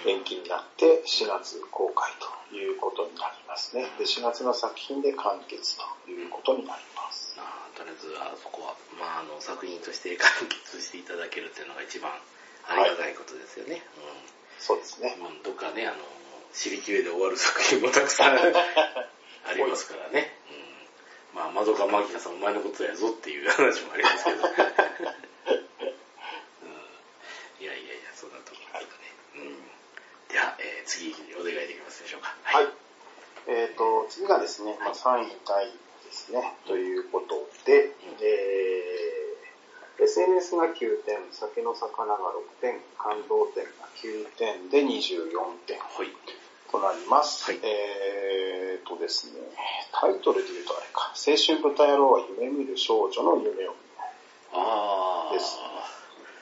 [0.09, 2.09] 延期になって4月公開
[2.49, 3.85] ということになりますね。
[3.97, 7.37] で、4月の作品で完結ということになります。
[7.37, 12.11] まあ、とりあえずあそこは、まあ、あの作品として完結していただけるっていうのが一番
[12.65, 13.83] ありがたいことですよね。
[14.59, 15.17] そうですね。
[15.19, 15.97] うん、どっかね、あの、
[16.53, 18.39] 尻切れで終わる作品もたくさんあ
[19.53, 20.33] りますからね。
[21.33, 24.37] うん、まあ、まどかマキナさんお前のことやぞっていう話もありますけど。
[24.47, 24.53] うん、
[27.63, 28.91] いやいやいや、そんなところでね。
[29.35, 29.69] うん、
[30.29, 32.35] では、えー次お願いできますでしょうか。
[32.43, 32.67] はい。
[33.47, 35.71] えっ、と、次がですね、まあ、3位タイ
[36.05, 37.91] ですね、ということで、
[38.21, 38.94] えー、
[40.05, 42.29] SNS が9点、酒の魚が
[42.61, 45.33] 6点、感動点が9点で24
[45.65, 46.13] 点はい。
[46.71, 47.49] となります。
[47.49, 49.41] はいえーとですね、
[49.91, 55.33] タイトルで言うとあれか、青春豚野郎は夢見る少女の夢を見ない。
[55.33, 55.57] です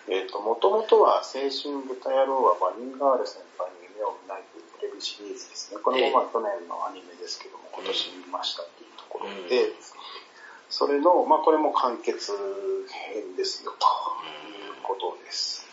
[0.09, 5.79] えっ、と、もともとは青春豚野郎はバニーガール先輩の夢を見ないというテレビシリーズですね。
[5.79, 9.73] これもまあ去年のアニメですけども、今年見ましたっていうところで、うん
[10.73, 12.33] それの、まあこれも完結
[13.13, 13.85] 編ですよ、と
[14.25, 15.67] いうことです。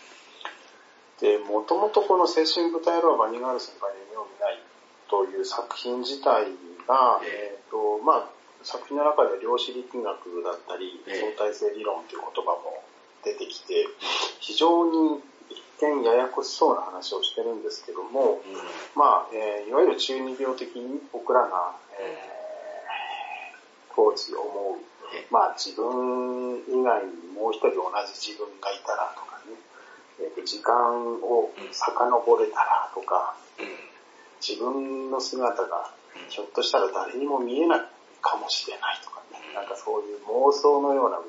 [1.23, 4.61] で、もともとこの青春豚野郎はバニーガール先輩の夢を見ない
[5.09, 6.53] という作品自体
[6.87, 8.29] が、ええっ、と、まあ
[8.63, 12.85] 作品の中で量子力学だったり、ええ相対性理論という言葉も
[13.25, 13.89] 出てきて、
[14.39, 18.55] 非常に一見ややこしそうな話をしてるんですけども、うん。
[19.01, 22.41] まあ、えーいわゆる中二病的に僕らが、えー
[24.01, 24.81] 当時思う、
[25.12, 29.56] えまあ自分以外にもう一人同じ自分がいたらとかね、
[30.21, 33.90] えーと時間を遡れたらとか、うん。
[34.40, 35.92] 自分の姿が
[36.29, 37.81] ひょっとしたら誰にも見えない
[38.23, 41.21] かもしれないとかね、なんかそういう妄想のような。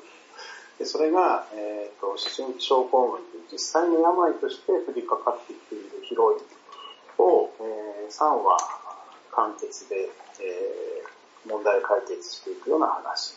[0.78, 3.20] でそれが、えっ、と、思春期症候群
[3.52, 8.58] 実際の病として降りかかってきているヒロインを、えー3話
[9.32, 10.08] 完結で、
[10.40, 11.12] えー
[11.48, 13.34] 問題解決していくような話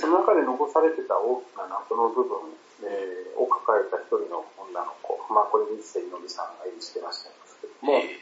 [0.00, 8.20] その中で残されてた大きな謎の部分、えーを抱えた一人の女の子、まあこれ三瀬のりさんが演じてらっしゃいますけども、え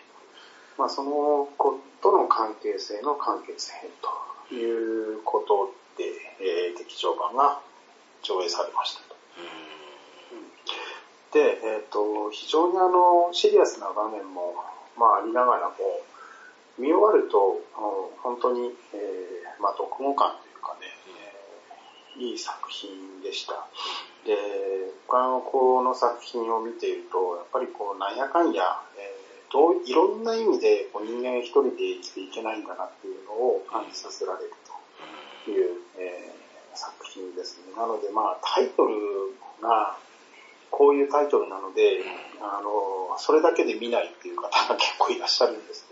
[0.78, 3.90] まあその子との関係性の完結編
[4.48, 6.10] ということで、
[6.42, 7.60] えー劇場版が
[8.22, 9.14] 上映されましたと。
[11.30, 14.54] ーで、えっ、と、非常にあの、シリアスな場面も、
[14.96, 15.74] まあありながらも、
[16.78, 20.86] 見終わると、あの本当に、えーまあ読後感というかね、
[22.16, 23.66] えーいい作品でした。
[24.24, 24.36] で、
[25.06, 34.52] 他の子の作品を見ていると、やっぱりこう、なんやかんや、えーどういろんな意味でこう人間一人で生きていけないんだなっていうのを感じさせられる
[35.46, 36.38] という、えー
[36.76, 37.74] 作品ですね。
[37.76, 38.94] なのでまあタイトル
[39.60, 39.96] が
[40.70, 42.04] こういうタイトルなので、
[42.40, 45.87] あの、それだけで見ないっていう方が結構いらっしゃるんです、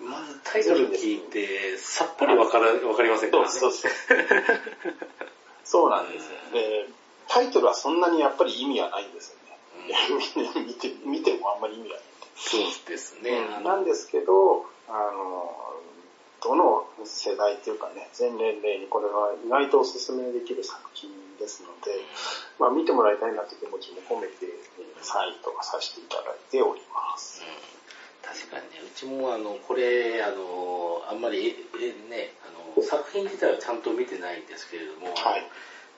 [0.00, 3.48] まずタイトル聞いて、さっぱりわから、わかりませんからね。
[3.50, 3.90] そうそう
[5.64, 6.38] そうなんですよ。
[6.52, 6.86] で、
[7.28, 10.60] タイトルはそんなにやっぱり意味はないんですよね。
[10.66, 12.04] 見て、見てもあんまり意味はない。
[12.36, 13.60] そうですね。
[13.62, 15.80] なんですけど、あの、
[16.42, 22.00] どの世代というかね、全年齢にこれは意外とお勧めできる作品ですので、
[22.58, 27.42] まあ見てもらいたいなという気持ちも込めて、えーサインとかさせていただいております。
[28.22, 35.44] 確かにね、うちもあの、これ、あの、あんまり、え、えね、あの、作品自体はちゃんと見てないんですけれども、はい。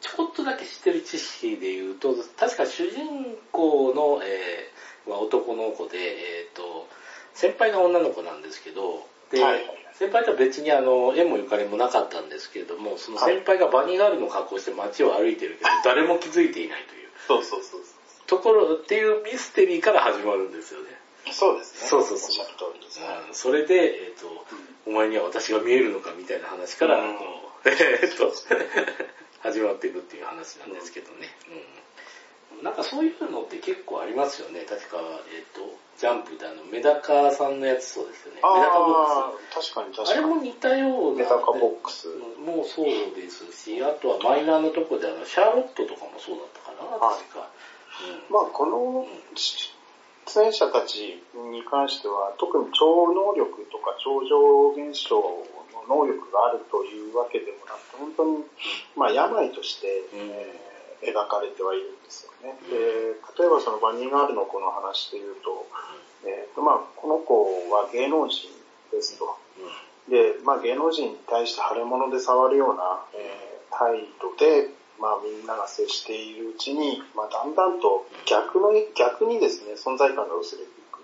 [0.00, 6.86] ちょこっとだけ知ってる知識で言うと、確か主人公の、えーまあ男の子で、えっ、と、
[7.34, 17.80] 先輩が女の子なんですけど、で、はい先輩とは別にあの、縁もゆかりもなかったんですけれども、その先輩がバニーガールの格好をして街を歩いてるけど、誰も気づいていないというそうそうそう
[18.26, 20.88] ところっていうミステリーから始まるんですよね。
[21.30, 21.58] そう。
[21.58, 21.88] ですね。
[21.88, 22.46] そうそうそう
[23.32, 24.46] それで、えっ、と、
[24.86, 27.16] お前には私が見えるのかみたいな話から、うん
[27.64, 27.70] え
[28.06, 28.32] っと、
[29.40, 31.28] 始まっていくっていう話なんですけどね。
[32.60, 32.64] うん。
[32.64, 34.64] なんかそういうのって結構ありますよね。
[34.68, 34.98] 確か、
[35.34, 38.36] えっ、と、ジャンプであの、メダカさんのやつそうですよね。
[38.36, 40.10] メダカボッああ、確かにクス。
[40.10, 40.34] あれ確かに。
[40.34, 41.18] も似たような。
[41.18, 42.08] メダカボックス。
[42.38, 47.48] もうそうですし、あとはマイナーのとこであの、シャーロットとかもそうだったかな、はい確か。
[48.02, 49.06] うんまあ、この
[50.26, 58.44] 出演者たちに関しては、特に超能力とか超常現象の能力があるというわけでもなくて、本当に、
[58.96, 60.18] まあ、病として、うん。
[60.30, 62.54] えー描かれてはいるんですよね。
[62.70, 65.66] で、例えばそのバニーガールの子の話で言うと、
[66.24, 68.48] えーとまあ、この子は芸能人
[68.92, 69.36] ですと。
[70.08, 73.76] で、まあ、芸能人に対して腫れ物で触るような、えー。
[73.76, 74.70] 態度で、
[75.02, 81.02] まあ、みんなが接しているうちに、まあ、だんだんと逆の、逆にですね、存在感が薄れていく。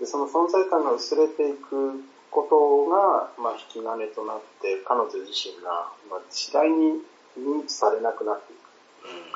[0.00, 2.02] で、その存在感が薄れていく
[2.32, 6.98] ことが、まあ、引き金となって、彼女自身が、まあ、次第に
[7.38, 8.66] 認知されなくなっていく。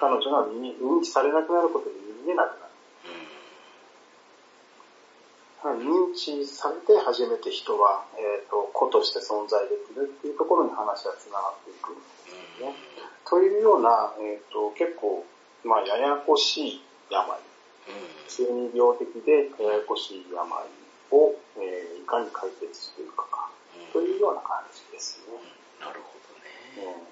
[0.01, 1.93] 彼女が認認知されなくなることで
[2.27, 2.59] 見えなく
[5.63, 5.79] なる。
[5.79, 11.95] 認知されて初めて人は、えっ、と、子として存在できるっていうところに話が繋がっていく
[12.61, 12.75] ね。
[13.29, 15.25] というような、えっ、と、結構、
[15.65, 17.27] まあ、ややこしい病、
[18.29, 20.47] 中二病的でややこしい病
[21.11, 23.51] を、えーいかに解決していくか、
[23.93, 25.37] というような感じですね。
[25.79, 26.17] なるほ
[26.81, 27.05] どね。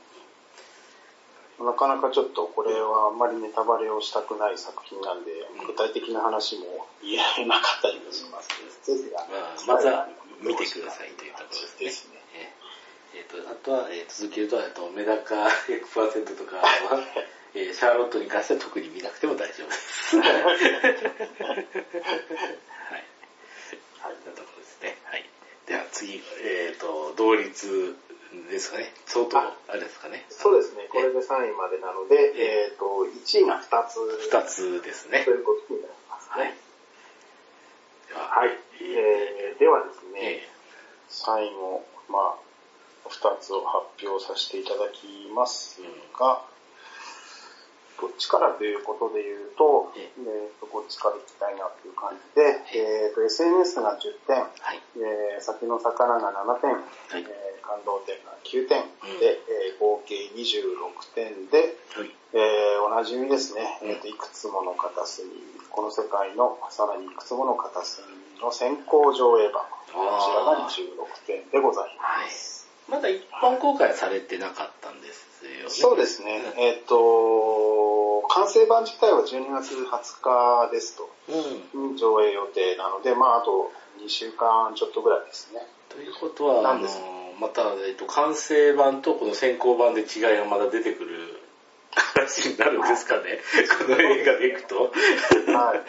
[1.61, 1.67] うん。
[1.67, 5.33] なかなかちょっとこれはあんまりネタバレをしたくない作品なんで、
[5.67, 10.09] 具体的な話も言えなかったりもしますけど、ぜひまずは
[10.41, 12.17] 見てくださいというところですね。
[13.17, 16.65] えーえーとあとは、えー続けると、あとメダカ100%とかは、
[17.57, 20.19] えーシャーロットに関しては特に見なくても大丈夫です。
[20.21, 20.33] はい。
[20.43, 20.61] はい。
[24.27, 24.99] なところですね。
[25.05, 25.25] はい。
[25.67, 27.97] では次、えっ、と、同率
[28.51, 28.93] ですかね。
[29.07, 30.27] 相当、あれですかね。
[30.29, 33.99] そうですね、これで3位までなので、えっ、と、1位が2つ。
[34.31, 35.31] 二つですねと。
[35.31, 36.57] いうことになりますはいね。。
[38.09, 38.59] では、はい。
[38.81, 40.49] えー、ではですね、え
[41.09, 42.46] 最後、まあ、
[43.11, 45.81] 2つを発表させていただきます
[46.19, 46.43] が、
[48.01, 50.21] どっちからということで言うと、ええ。
[50.21, 54.81] ーとこっちから行きたいなという感じで、えーと SNS が10点、はい。
[54.97, 56.85] えー先の魚が7点、はい。
[57.11, 59.19] えー感動点が9点うん。
[59.19, 62.11] で、えー合計26点で、はい。
[62.35, 65.31] えー、おなじみですね、えーと、いくつもの片隅、
[65.71, 68.07] この世界のさらにいくつもの片隅
[68.43, 72.56] の先行上映版、こちらが26点でございます。
[72.89, 75.71] はい、まだ一般公開されてなかったんですよね。
[75.71, 76.43] そうですね。
[76.59, 81.11] えっ、ー、と、完成版自体は12月20日ですと、
[81.75, 83.73] うん、上映予定なので、まああと
[84.05, 85.61] 2週間ちょっとぐらいですね。
[85.89, 86.89] ということは、あの
[87.41, 91.36] また、えっと、完成版とこの先行版で違いがまだ出てくる
[91.97, 93.41] 話になるんですかね、
[93.79, 94.93] この映画でいくと。
[95.53, 95.81] はい。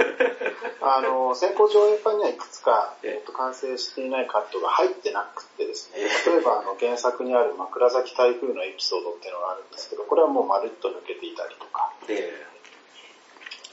[0.81, 5.99] あの、先行上映版にはいくつか、えっと、完成していないカットが入ってなくてですね、
[6.31, 11.91] 例えばあの原作にある枕崎台風のエピソードっていうのがあるんですけど、これはもうまるっと抜けていたりとか。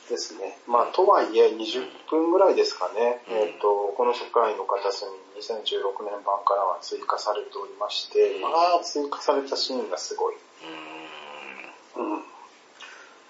[0.09, 0.59] ですね。
[0.67, 3.23] まあ、とはいえ20分ぐらいですかね。
[3.29, 5.11] うん、えっ、と、この世界の片隅
[5.41, 10.35] 2016年版からは追加されておりまして、まあ、追加されたシーンがすごい。
[10.35, 10.94] うん。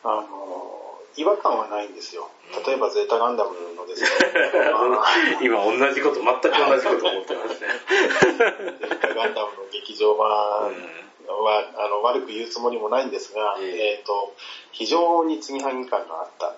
[0.04, 2.28] あの、違和感はないんですよ。
[2.66, 4.08] 例えばゼータガンダムのですね。
[5.40, 7.68] 今同じこと、全く同じこと思ってますね。
[8.28, 10.72] ゼータガンダムの劇場版は、
[11.76, 14.34] あの悪く言うつもりもないんですが、えー、えーと
[14.72, 16.54] 非常に継ぎはぎ感があった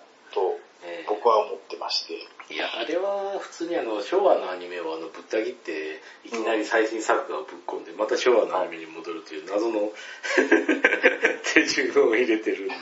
[1.06, 2.14] と僕は思ってまして。
[2.48, 9.92] いや、あれは普通にあの昭和のアニメをあのぶった切っていきなり最新作画をぶっ込んで、また昭和のアニメに戻るという謎の
[11.54, 12.74] 手順を入れてるんで。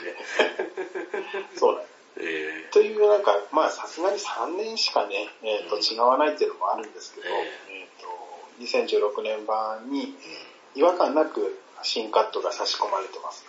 [1.55, 1.81] そうだ。
[2.17, 10.15] えー、というなんか、まあさすがに3年しかね、えー、と違わないっていうのもあるんですけど、えー、と2016年版に
[10.75, 13.45] 違和感なく新カットが差し込まれてます。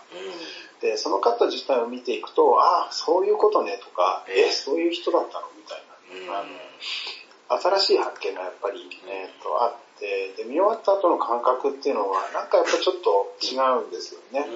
[0.81, 5.47] で、そのカット自体を見ていくと、ああ、そういうことねとか、えー、そういう人だったの？
[5.57, 14.47] みたいな、あの、新しい発見がやっぱり、えー、とあって、で、見終わった後の感覚っていうのは、なんかやっぱちょっと違うんですよね。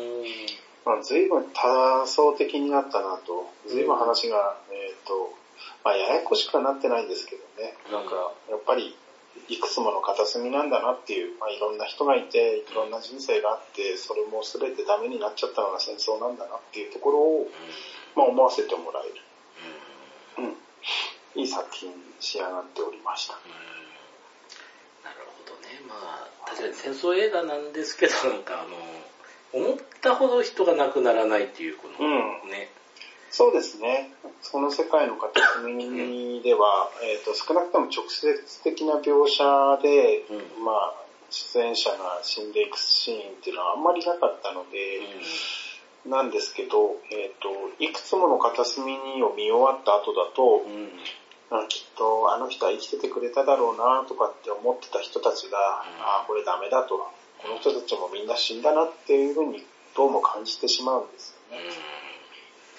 [0.85, 5.33] まあ、随分多層的になったなと、随分話が、えっ、ー、と、
[5.85, 8.97] まあ、ややこしくはなってないんですけどね、なんか、やっぱり、
[9.49, 17.51] いくつもの片隅なんだなっていう、まあ、いろんな人がいて、いろんな人生があって、それも全てダメになっちゃったのが戦争なんだなっていうところを、
[18.15, 19.15] まあ、思わせてもらえる。
[20.39, 21.43] うん。
[21.43, 23.35] いい作品に仕上がっておりました。
[23.35, 25.81] なるほどね。
[25.89, 25.95] ま
[26.45, 28.67] あ、確かに戦争映画なんですけど、なんかあ
[29.59, 32.71] の、思ったほど人が亡くならないっていう、この、ね、
[33.31, 34.11] そうですね。
[34.43, 39.45] その世界の片隅では、えっ、ー、と、少なくとも直接的な描写
[39.83, 40.27] で、
[40.59, 40.95] うん、まあ、
[41.31, 44.99] 出演者が死んでいくシーンっていうのはあんまりなかったので、
[46.05, 50.91] うん、なんですけど、えっ、ー、と、いくつもの片隅にを見終わった後だと、うん。
[51.69, 56.97] きっとあの人は生きててくれただろうなとかって思ってた人たちが、ああ、これダメだと、
[57.39, 59.65] この人たちもみんな死んだなっていうふうに
[59.97, 62.00] どうも感じてしまうんですよね。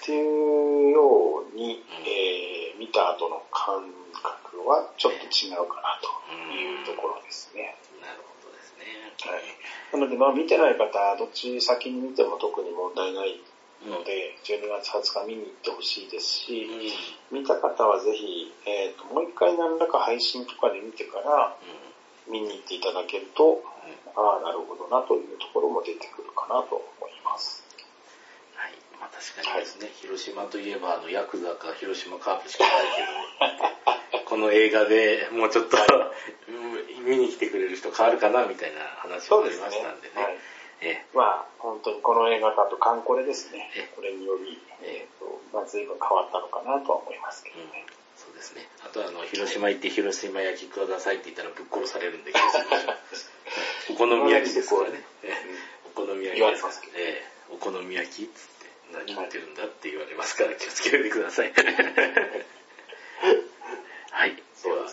[0.02, 3.86] っていうように、えー、見た後の感
[4.18, 6.10] 覚はちょっと違うかなと
[6.50, 7.78] いうところですね。
[8.02, 8.82] なるほどですね。
[9.30, 9.46] はい。
[9.94, 13.38] なので、まあ見てない方、どっち先に見ても特に問題ない
[13.86, 16.66] ので、12月20日見に行ってほしいですし、
[17.30, 21.54] うん、見た方はぜひ、えっ、ー、と、もう一回何らか配信とかで見てから、
[22.26, 23.62] 見に行っていただけると、
[24.16, 27.61] ああ、なるほどなというところも出てくるかなと思います。
[29.36, 32.72] まあ確かにですね、はい、広島といえばあのヤクザか広島カープしかない
[34.10, 35.76] けど、 この映画でもうちょっと、
[37.04, 40.38] 見に来てくれる人変わるかなみたいな話をありましたんでね。
[40.84, 43.70] えまあ、本当にこの映画だとカンコレですね。
[43.94, 47.84] これにより、えっ、ー、と、まあ、随分変わったのかなとは思いますけどね。
[47.86, 48.68] うんそうですね。
[48.84, 52.32] あとは、あの、広島行って広島焼きくださいって言ったらぶっ殺されるんで。
[53.90, 55.02] お好み焼きですからね。
[55.86, 56.82] お好み焼きです。
[56.94, 58.51] ええ、お好み焼きっつ
[59.06, 61.52] 何言ってるんだって言われますから気をつけてください。
[64.10, 64.42] はい。
[64.54, 64.86] そうでは、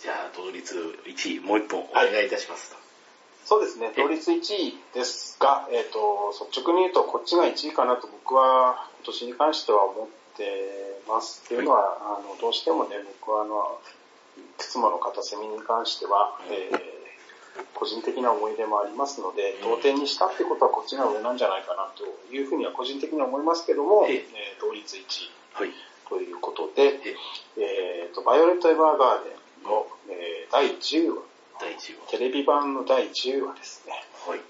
[0.00, 2.74] じゃあ、同率1位、もう一本お願いいたします。
[2.74, 2.82] はい、
[3.44, 11.42] そうですね、同率1位ですが、えっ、ー、と、率直に言うとこっちが1位かなと僕は今年に関しては思ってます。
[11.44, 13.80] っていうのは、あの、どうしてもね、僕はあの、
[14.38, 17.01] いくつもの片隅に関しては、えー
[17.74, 25.02] 個人的な思い出もありますので、同点にしたってことはこっちが上なんじゃないかなというふうには個人的には思いますけども、えー、同率1位
[26.08, 27.00] ということで、
[27.58, 31.22] えーと、バイオレット・エヴァーガーデンの、えー、第10話、
[31.60, 32.10] 第10話。
[32.10, 33.92] テレビ版の第10話ですね。
[34.28, 34.40] はい、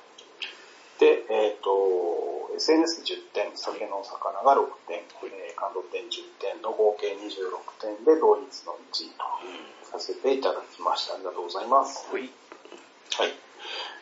[0.98, 9.24] で、えっ、ー、と、SNS10 点、酒の魚が6点、はい、えー、感動点10点の合計26点で同率の1位と
[9.90, 11.14] させていただきました。
[11.14, 12.06] ありがとうございます。
[12.12, 12.28] はい
[13.18, 13.32] はい。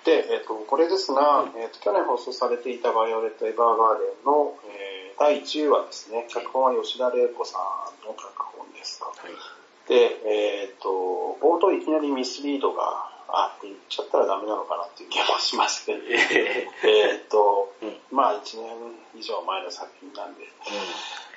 [0.05, 6.27] で、えっ、ー、と、これですが、えっ、ー、と、去年放送されていたバイオレット・エヴァーガーデンの、えー、第10話ですね。
[6.29, 9.07] 脚本は吉田玲子さんの脚本ですと。
[9.07, 9.89] はい。
[9.89, 18.67] で、えっ、と、冒頭いきなりミスリードが、あって言っちゃったらダメなのかなっていう気もしますけど、ええっと、うんまあ1年
[19.15, 20.43] 以上前の作品なんで、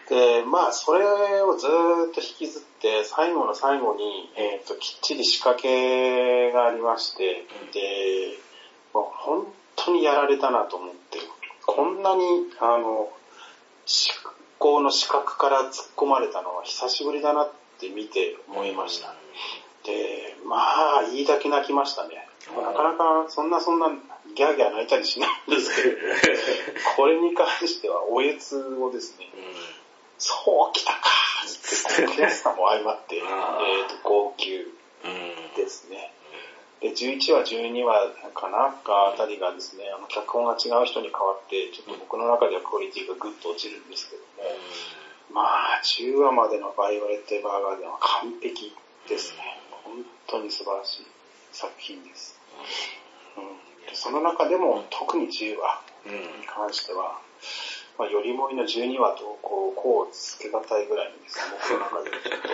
[0.09, 8.37] で、まあ、それをずーっと引きずって、最後の最後に、えっ、と、きっちり仕掛けがありまして、で、
[8.93, 11.19] もう本当にやられたなと思って、
[11.65, 12.23] こんなに、
[12.59, 13.09] あの、
[13.85, 14.13] 執
[14.59, 19.13] 行の資格から突っ込まれたのは久しぶりだなって見て思いました。
[19.85, 20.57] で、ま
[20.99, 22.27] あ、いいだけ泣きましたね。
[22.55, 23.89] うんなかなか、そんなそんな、
[24.35, 25.97] ギャーギャー泣いたりしないんですけど、
[26.97, 29.29] これに関しては、おえつをですね、
[30.23, 33.23] そうきたかーって、悔しさも相まって、えっ
[34.01, 34.65] と、号泣。
[35.55, 36.11] ですね。
[36.81, 44.51] で、11話、12話かなかあたりがですね、あの、脚本が違う人に変わって、ちょっと僕の中ではクオリティがぐっと落ちるんですけども、
[45.31, 48.75] まあ、10話までのバイオレット・エヴァーガーデンは完璧
[49.07, 49.59] ですね。
[49.83, 51.07] 本当に素晴らしい
[51.51, 52.39] 作品です。
[53.37, 56.13] うん、でその中でも特に10話うん。
[56.41, 57.19] に関しては、
[57.97, 62.49] まあ、よりもりの12話と、こう、こうつけがたいぐらいにですね、僕の中でちょっと、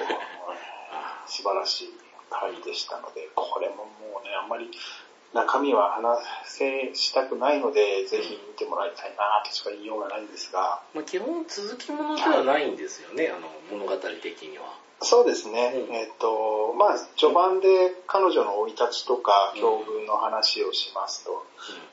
[1.28, 1.94] 素晴らしい
[2.30, 4.70] 回でしたので、これももうね、あんまり
[5.34, 14.78] 中身は話せしたくないので、ぜひ見てもらいたいなとしか言いようがないんですが、まあ、基本続きものではないんですよね、あの、物語的には。
[15.02, 15.96] そうですね、うん。
[15.96, 17.68] えっ、と、まあ、序盤で
[18.06, 21.46] 彼女の生い立ちとか境遇の話をしますと、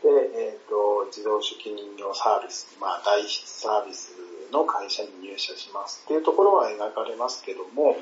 [0.02, 0.08] で、
[0.40, 4.12] えっ、と、自動手記人形サービス、まあ、代筆サービス
[4.50, 6.02] の会社に入社します。
[6.04, 7.96] っていうところは描かれますけども、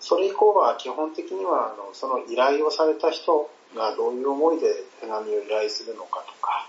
[0.00, 4.66] それ以降は基本的には、あの、その依頼をされた人がどういう思いで
[5.00, 6.68] 手紙を依頼するのかとか、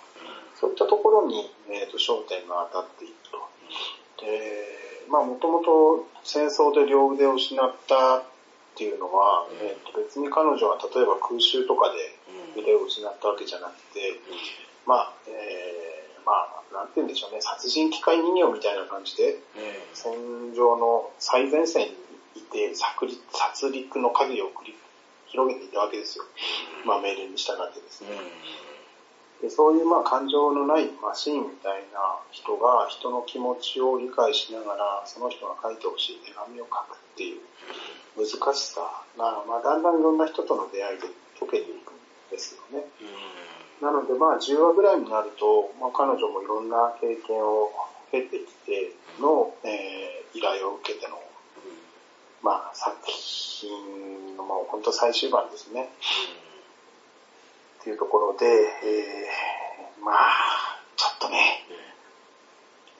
[0.59, 3.43] そういったところに、えー、と焦点が当たっていくと。
[4.23, 8.23] で、まあもともと戦争で両腕を失ったっ
[8.75, 12.15] ていうのは、うんえー、と別に彼女は例えば空襲とかで
[12.55, 12.63] うん。
[12.63, 14.19] 腕を失ったわけじゃなくて、
[14.85, 19.37] まあ、えー、まあ、なんて言うんでしょうね、殺人機械人形みたいな感じで、
[19.93, 20.13] 戦
[20.55, 21.93] 場の最前線に
[22.35, 24.75] いて殺戮殺戮の影を繰り
[25.27, 26.25] 広げていたわけですよ。
[26.85, 28.09] まあ命令に従ってですね。
[29.43, 37.41] でそういうまあ感情のないマシーンみたいな人が人の気持ちを理解しながらその人が書いてほしい手紙を書くっていう
[38.15, 41.07] 難しさが、まあ、だんだんいろんな人との出会いで
[41.39, 41.99] 解けていくん
[42.31, 42.87] ですよね。
[43.81, 47.69] なのでまあ10話ぐらいになると、まあ、彼女もいろんな経験を
[48.11, 51.21] 経てきての、えー依頼を受けての、
[52.41, 55.89] まあ、作品のもう本当最終版ですね。
[57.83, 61.67] っていうところで、えー、まあ、ちょっとね、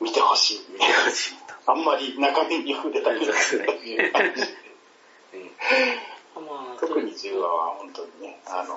[0.01, 0.59] 見てほしい。
[0.73, 1.71] 見てほしいと。
[1.71, 4.43] あんまり中身に触れたくないという感じ。
[6.35, 6.45] うん。
[6.45, 8.75] まあ、特に10話は本当にね、あの、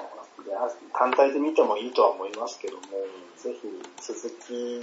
[0.95, 2.83] 単体で見てもいいとは思いますけども、
[3.37, 3.67] ぜひ
[3.99, 4.81] 続き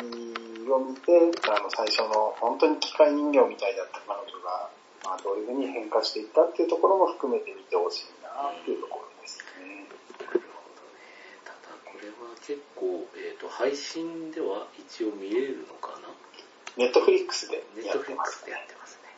[0.70, 4.70] を見て、あの、最初の本当に機械人形みたいだった彼女が、
[5.06, 9.88] まあ、どういうふうに変化していったっていうところも含めて見てほしいなっていうところですね。
[11.46, 16.12] ただこれは結構、えっ、と、配信では一応見れるのかな？
[16.76, 19.10] ネットフリックスでネッやってますトフリックスでやってますね。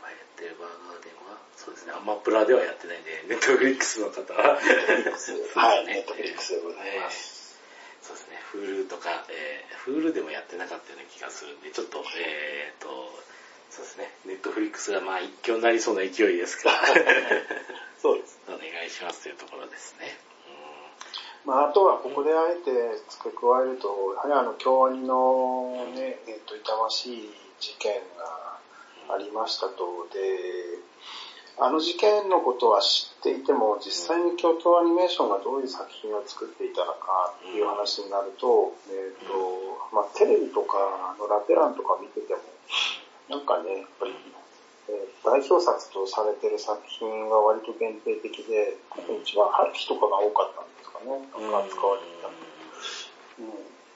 [0.00, 7.58] バイオレット・エヴァーガーデンは、そうですね、アマプラではやってないんで、ネットフリックスの方は、はい、ネットフリックスでございます。
[8.00, 12.88] そうですね、Hulu とか、えー、Hulu でもやってなかったような気がするんで、ちょっと、えー、と、
[13.68, 16.80] そうですね、ネットフリックスがまあ一挙になりそうな勢いですから、
[18.00, 18.40] そうです。
[18.48, 20.27] お願いしますというところですね。
[21.44, 22.70] まあ、あとはここであえて
[23.08, 27.30] 付け加えると、やはりあの、京アニのね、えっ、と、痛ましい
[27.60, 30.78] 事件がありましたと、で、
[31.60, 42.40] あの事件のことは知っていても、実際に京都アニメーションがどういう作品を作っていたのかっていう話になると、えっ、と、まあ、テレビとかのラテランとか見てても、
[43.28, 44.12] なんかね、やっぱり、
[44.88, 48.76] え代表作とされてる作品が割と限定的で、
[49.20, 52.28] 一番春日とかが多かったんでかね、扱われてた。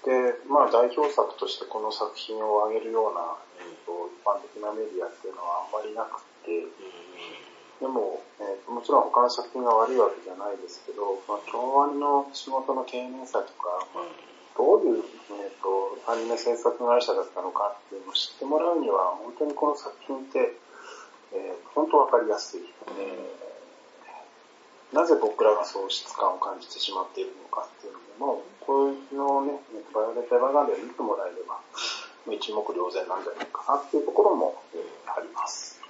[0.03, 6.62] で、まあ代表作としてこの作品を挙げるような、えーと一般的なメディアっていうのはあんまりなくって、
[7.82, 13.86] でも、えーともちろん他の作品が悪いわけじゃないですけど、まあ、京アニの仕事の丁寧さとか、
[14.59, 15.03] どういう、
[15.42, 20.55] えー、とアニメ制作会社だったのかっていうのを知ってもらうには、本当にこの作品って、
[21.34, 22.61] えー本当わかりやすい、
[22.98, 23.41] えー
[24.93, 29.53] なぜ僕らがそう質感を感じてしまっているのかっていうのも、こういうのをね、
[29.95, 31.59] バイオレット・エヴガンを見てもらえれば、
[32.26, 35.80] まあ一目瞭然なんじゃないかなっていうところも、えーあります。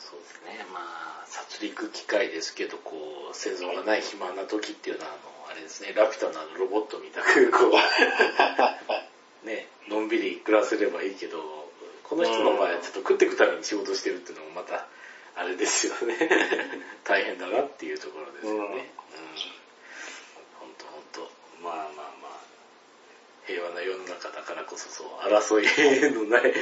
[0.00, 0.66] そうですね。
[0.72, 11.38] まあ、殺戮機械ですけど、こう、生存がない暇な時っていうのは、あの、あれですね、ラピュタのあのロボットみたく、こう、 ね、のんびり暮らせればいいけど、
[12.02, 14.86] この人の場合はちょっと食っていくために仕事してるっていうのもまた、
[15.38, 16.16] あれですよね。
[17.04, 18.58] 大変だなっていうところですよね。
[18.58, 18.68] うん。
[20.58, 21.30] ほんとほんと。
[21.62, 21.86] まあまあ
[22.20, 22.38] まあ。
[23.46, 26.52] 平和な世の中だからこそそう、争いのない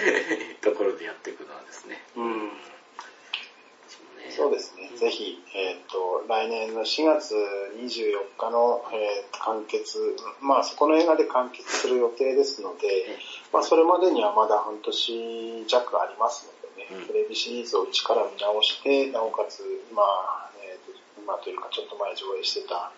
[0.60, 2.04] ところでやっていくのはですね。
[2.16, 2.52] うんね
[4.30, 4.90] そうですね。
[4.94, 13.16] ぜひ、えっ、と、来年の4月24日の、えー完結、まあそこの映画で完結する予定ですので、
[13.52, 16.65] まあそれまでにはまだ半年弱ありますので
[17.06, 20.02] テレビシリーズを一から見直して、なおかつ今、
[20.62, 22.92] えーと今というかちょっと前上映してた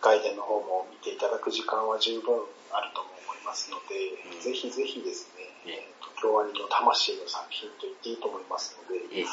[0.00, 2.36] 外伝の方も見ていただく時間は十分
[2.70, 4.40] あると思いますので、うん。
[4.40, 5.88] ぜひぜひですね、ねえ。
[5.88, 9.26] ーと京アニの魂の作品と言っていいと思いますので、ええ。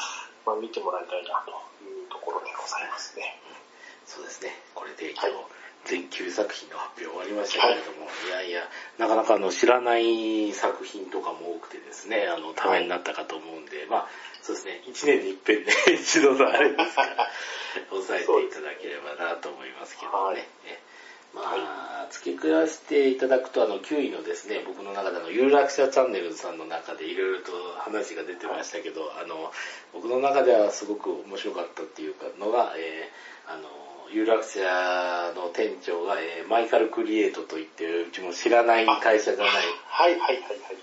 [0.46, 1.52] まあ、見てもらいたいなと
[1.84, 3.38] いうところでございますね。
[4.06, 4.52] そうですね。
[4.74, 5.34] これで今日はい、
[5.84, 8.62] 全9作品の発表終わりましたけれども、い、やいや、
[8.98, 14.08] なかなかあの知らない作品とかも多くてですね、あの、ためになったかと思うんで、まあ、
[14.42, 17.28] そうですね、1年に一遍で一度のあれですから、
[17.92, 20.48] 押さえていただければなと思いますけどね。
[21.34, 29.50] まあ、付け加えしていただくと、あの、9位のですね、僕の中であの、有楽者チャンネルズさんの中でいろいろと話が出てましたけど、あの、
[29.92, 33.68] 僕の中ではすごく面白かったっていうかのが、えーあの、
[34.14, 40.76] 有楽者の店長が、えーマイカルクリエイトといって、うちも知らない会社じゃないはいはいはいはいはい。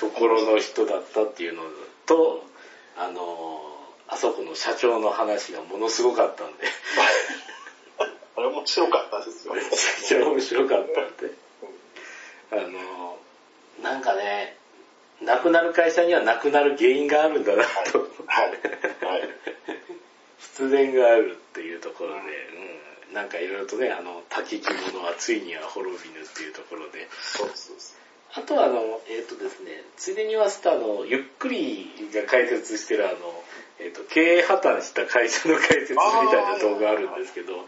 [0.00, 1.64] ところの人だったっていうの
[2.06, 2.48] と、
[2.96, 3.60] あの、
[4.08, 6.64] あそこの社長の話がものすごかったんで、
[8.36, 9.62] あれ面白かったですよね。
[9.62, 11.26] めちゃくちゃ面白かったんで。
[11.26, 11.34] うん
[12.50, 13.18] あの、
[13.82, 14.56] なんかね、
[15.20, 18.50] 亡くなる会社には亡くなる原因があるんだなと、はい。
[19.04, 19.28] はい。
[20.52, 22.20] 必然があるっていうところで、
[23.08, 27.96] うん、なんかいろいろとね、あの、滝着物はついには滅びぬっていうところで、そうそうです。
[28.36, 33.16] あとはあの、えっ、とですね、ついでに言わせたあの、ゆっくりが解説してるあの、
[33.78, 37.66] えっ、と、経営破綻した会社の解説みたいな動画あるんですけど、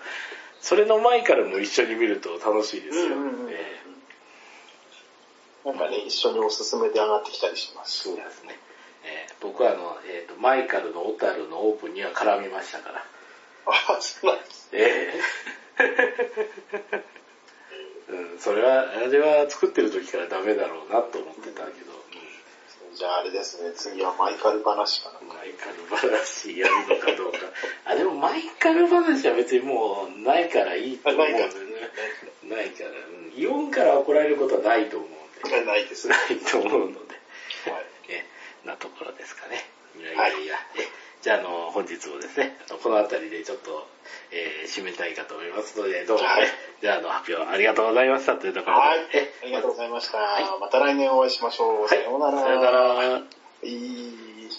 [0.60, 3.04] それの前からも一緒に見ると楽しいですよ。
[3.04, 3.86] うんうんうんえー
[5.66, 8.04] なんかね、一緒におすすめで上がってきたりします。
[8.04, 8.56] そうですね。
[9.46, 13.04] えー僕はあの、えっ、と、マイカルの小樽のオープンには絡みましたから。
[13.66, 14.68] あ、そうなんです。
[14.72, 15.14] え
[15.78, 17.04] え
[18.08, 21.96] うん、それは、あれは作ってる時からダメだろうなと思ってたけど、
[22.94, 25.18] じゃああれですね、次はマイカル話かな。
[25.20, 27.38] うんマイカル話やるのかどうか。
[27.84, 31.52] あ、でもマイカル話は別にもうないからいいと思うんだよね。
[32.44, 33.38] ないから、うん。
[33.38, 35.64] イオンから怒られることはないと思うんで。
[35.66, 36.08] ないです。
[36.08, 37.05] なはいと思うので。
[38.66, 39.64] なところですかね。
[39.98, 40.56] いやいやいや。
[40.76, 40.88] え
[41.22, 43.88] じゃあ、あの、本日もですね、あのこの辺りでちょっと、
[44.30, 46.46] えー締めたいかと思いますので、どうもね、はい
[46.80, 49.32] じゃあ、あの、発表ありがとうございましたというところで、はいえ？
[49.42, 50.18] ありがとうございました。
[50.18, 51.80] はいまた来年お会いしましょう。
[51.82, 52.40] はい、さようなら。
[52.42, 53.22] さようなら。
[53.62, 54.50] いい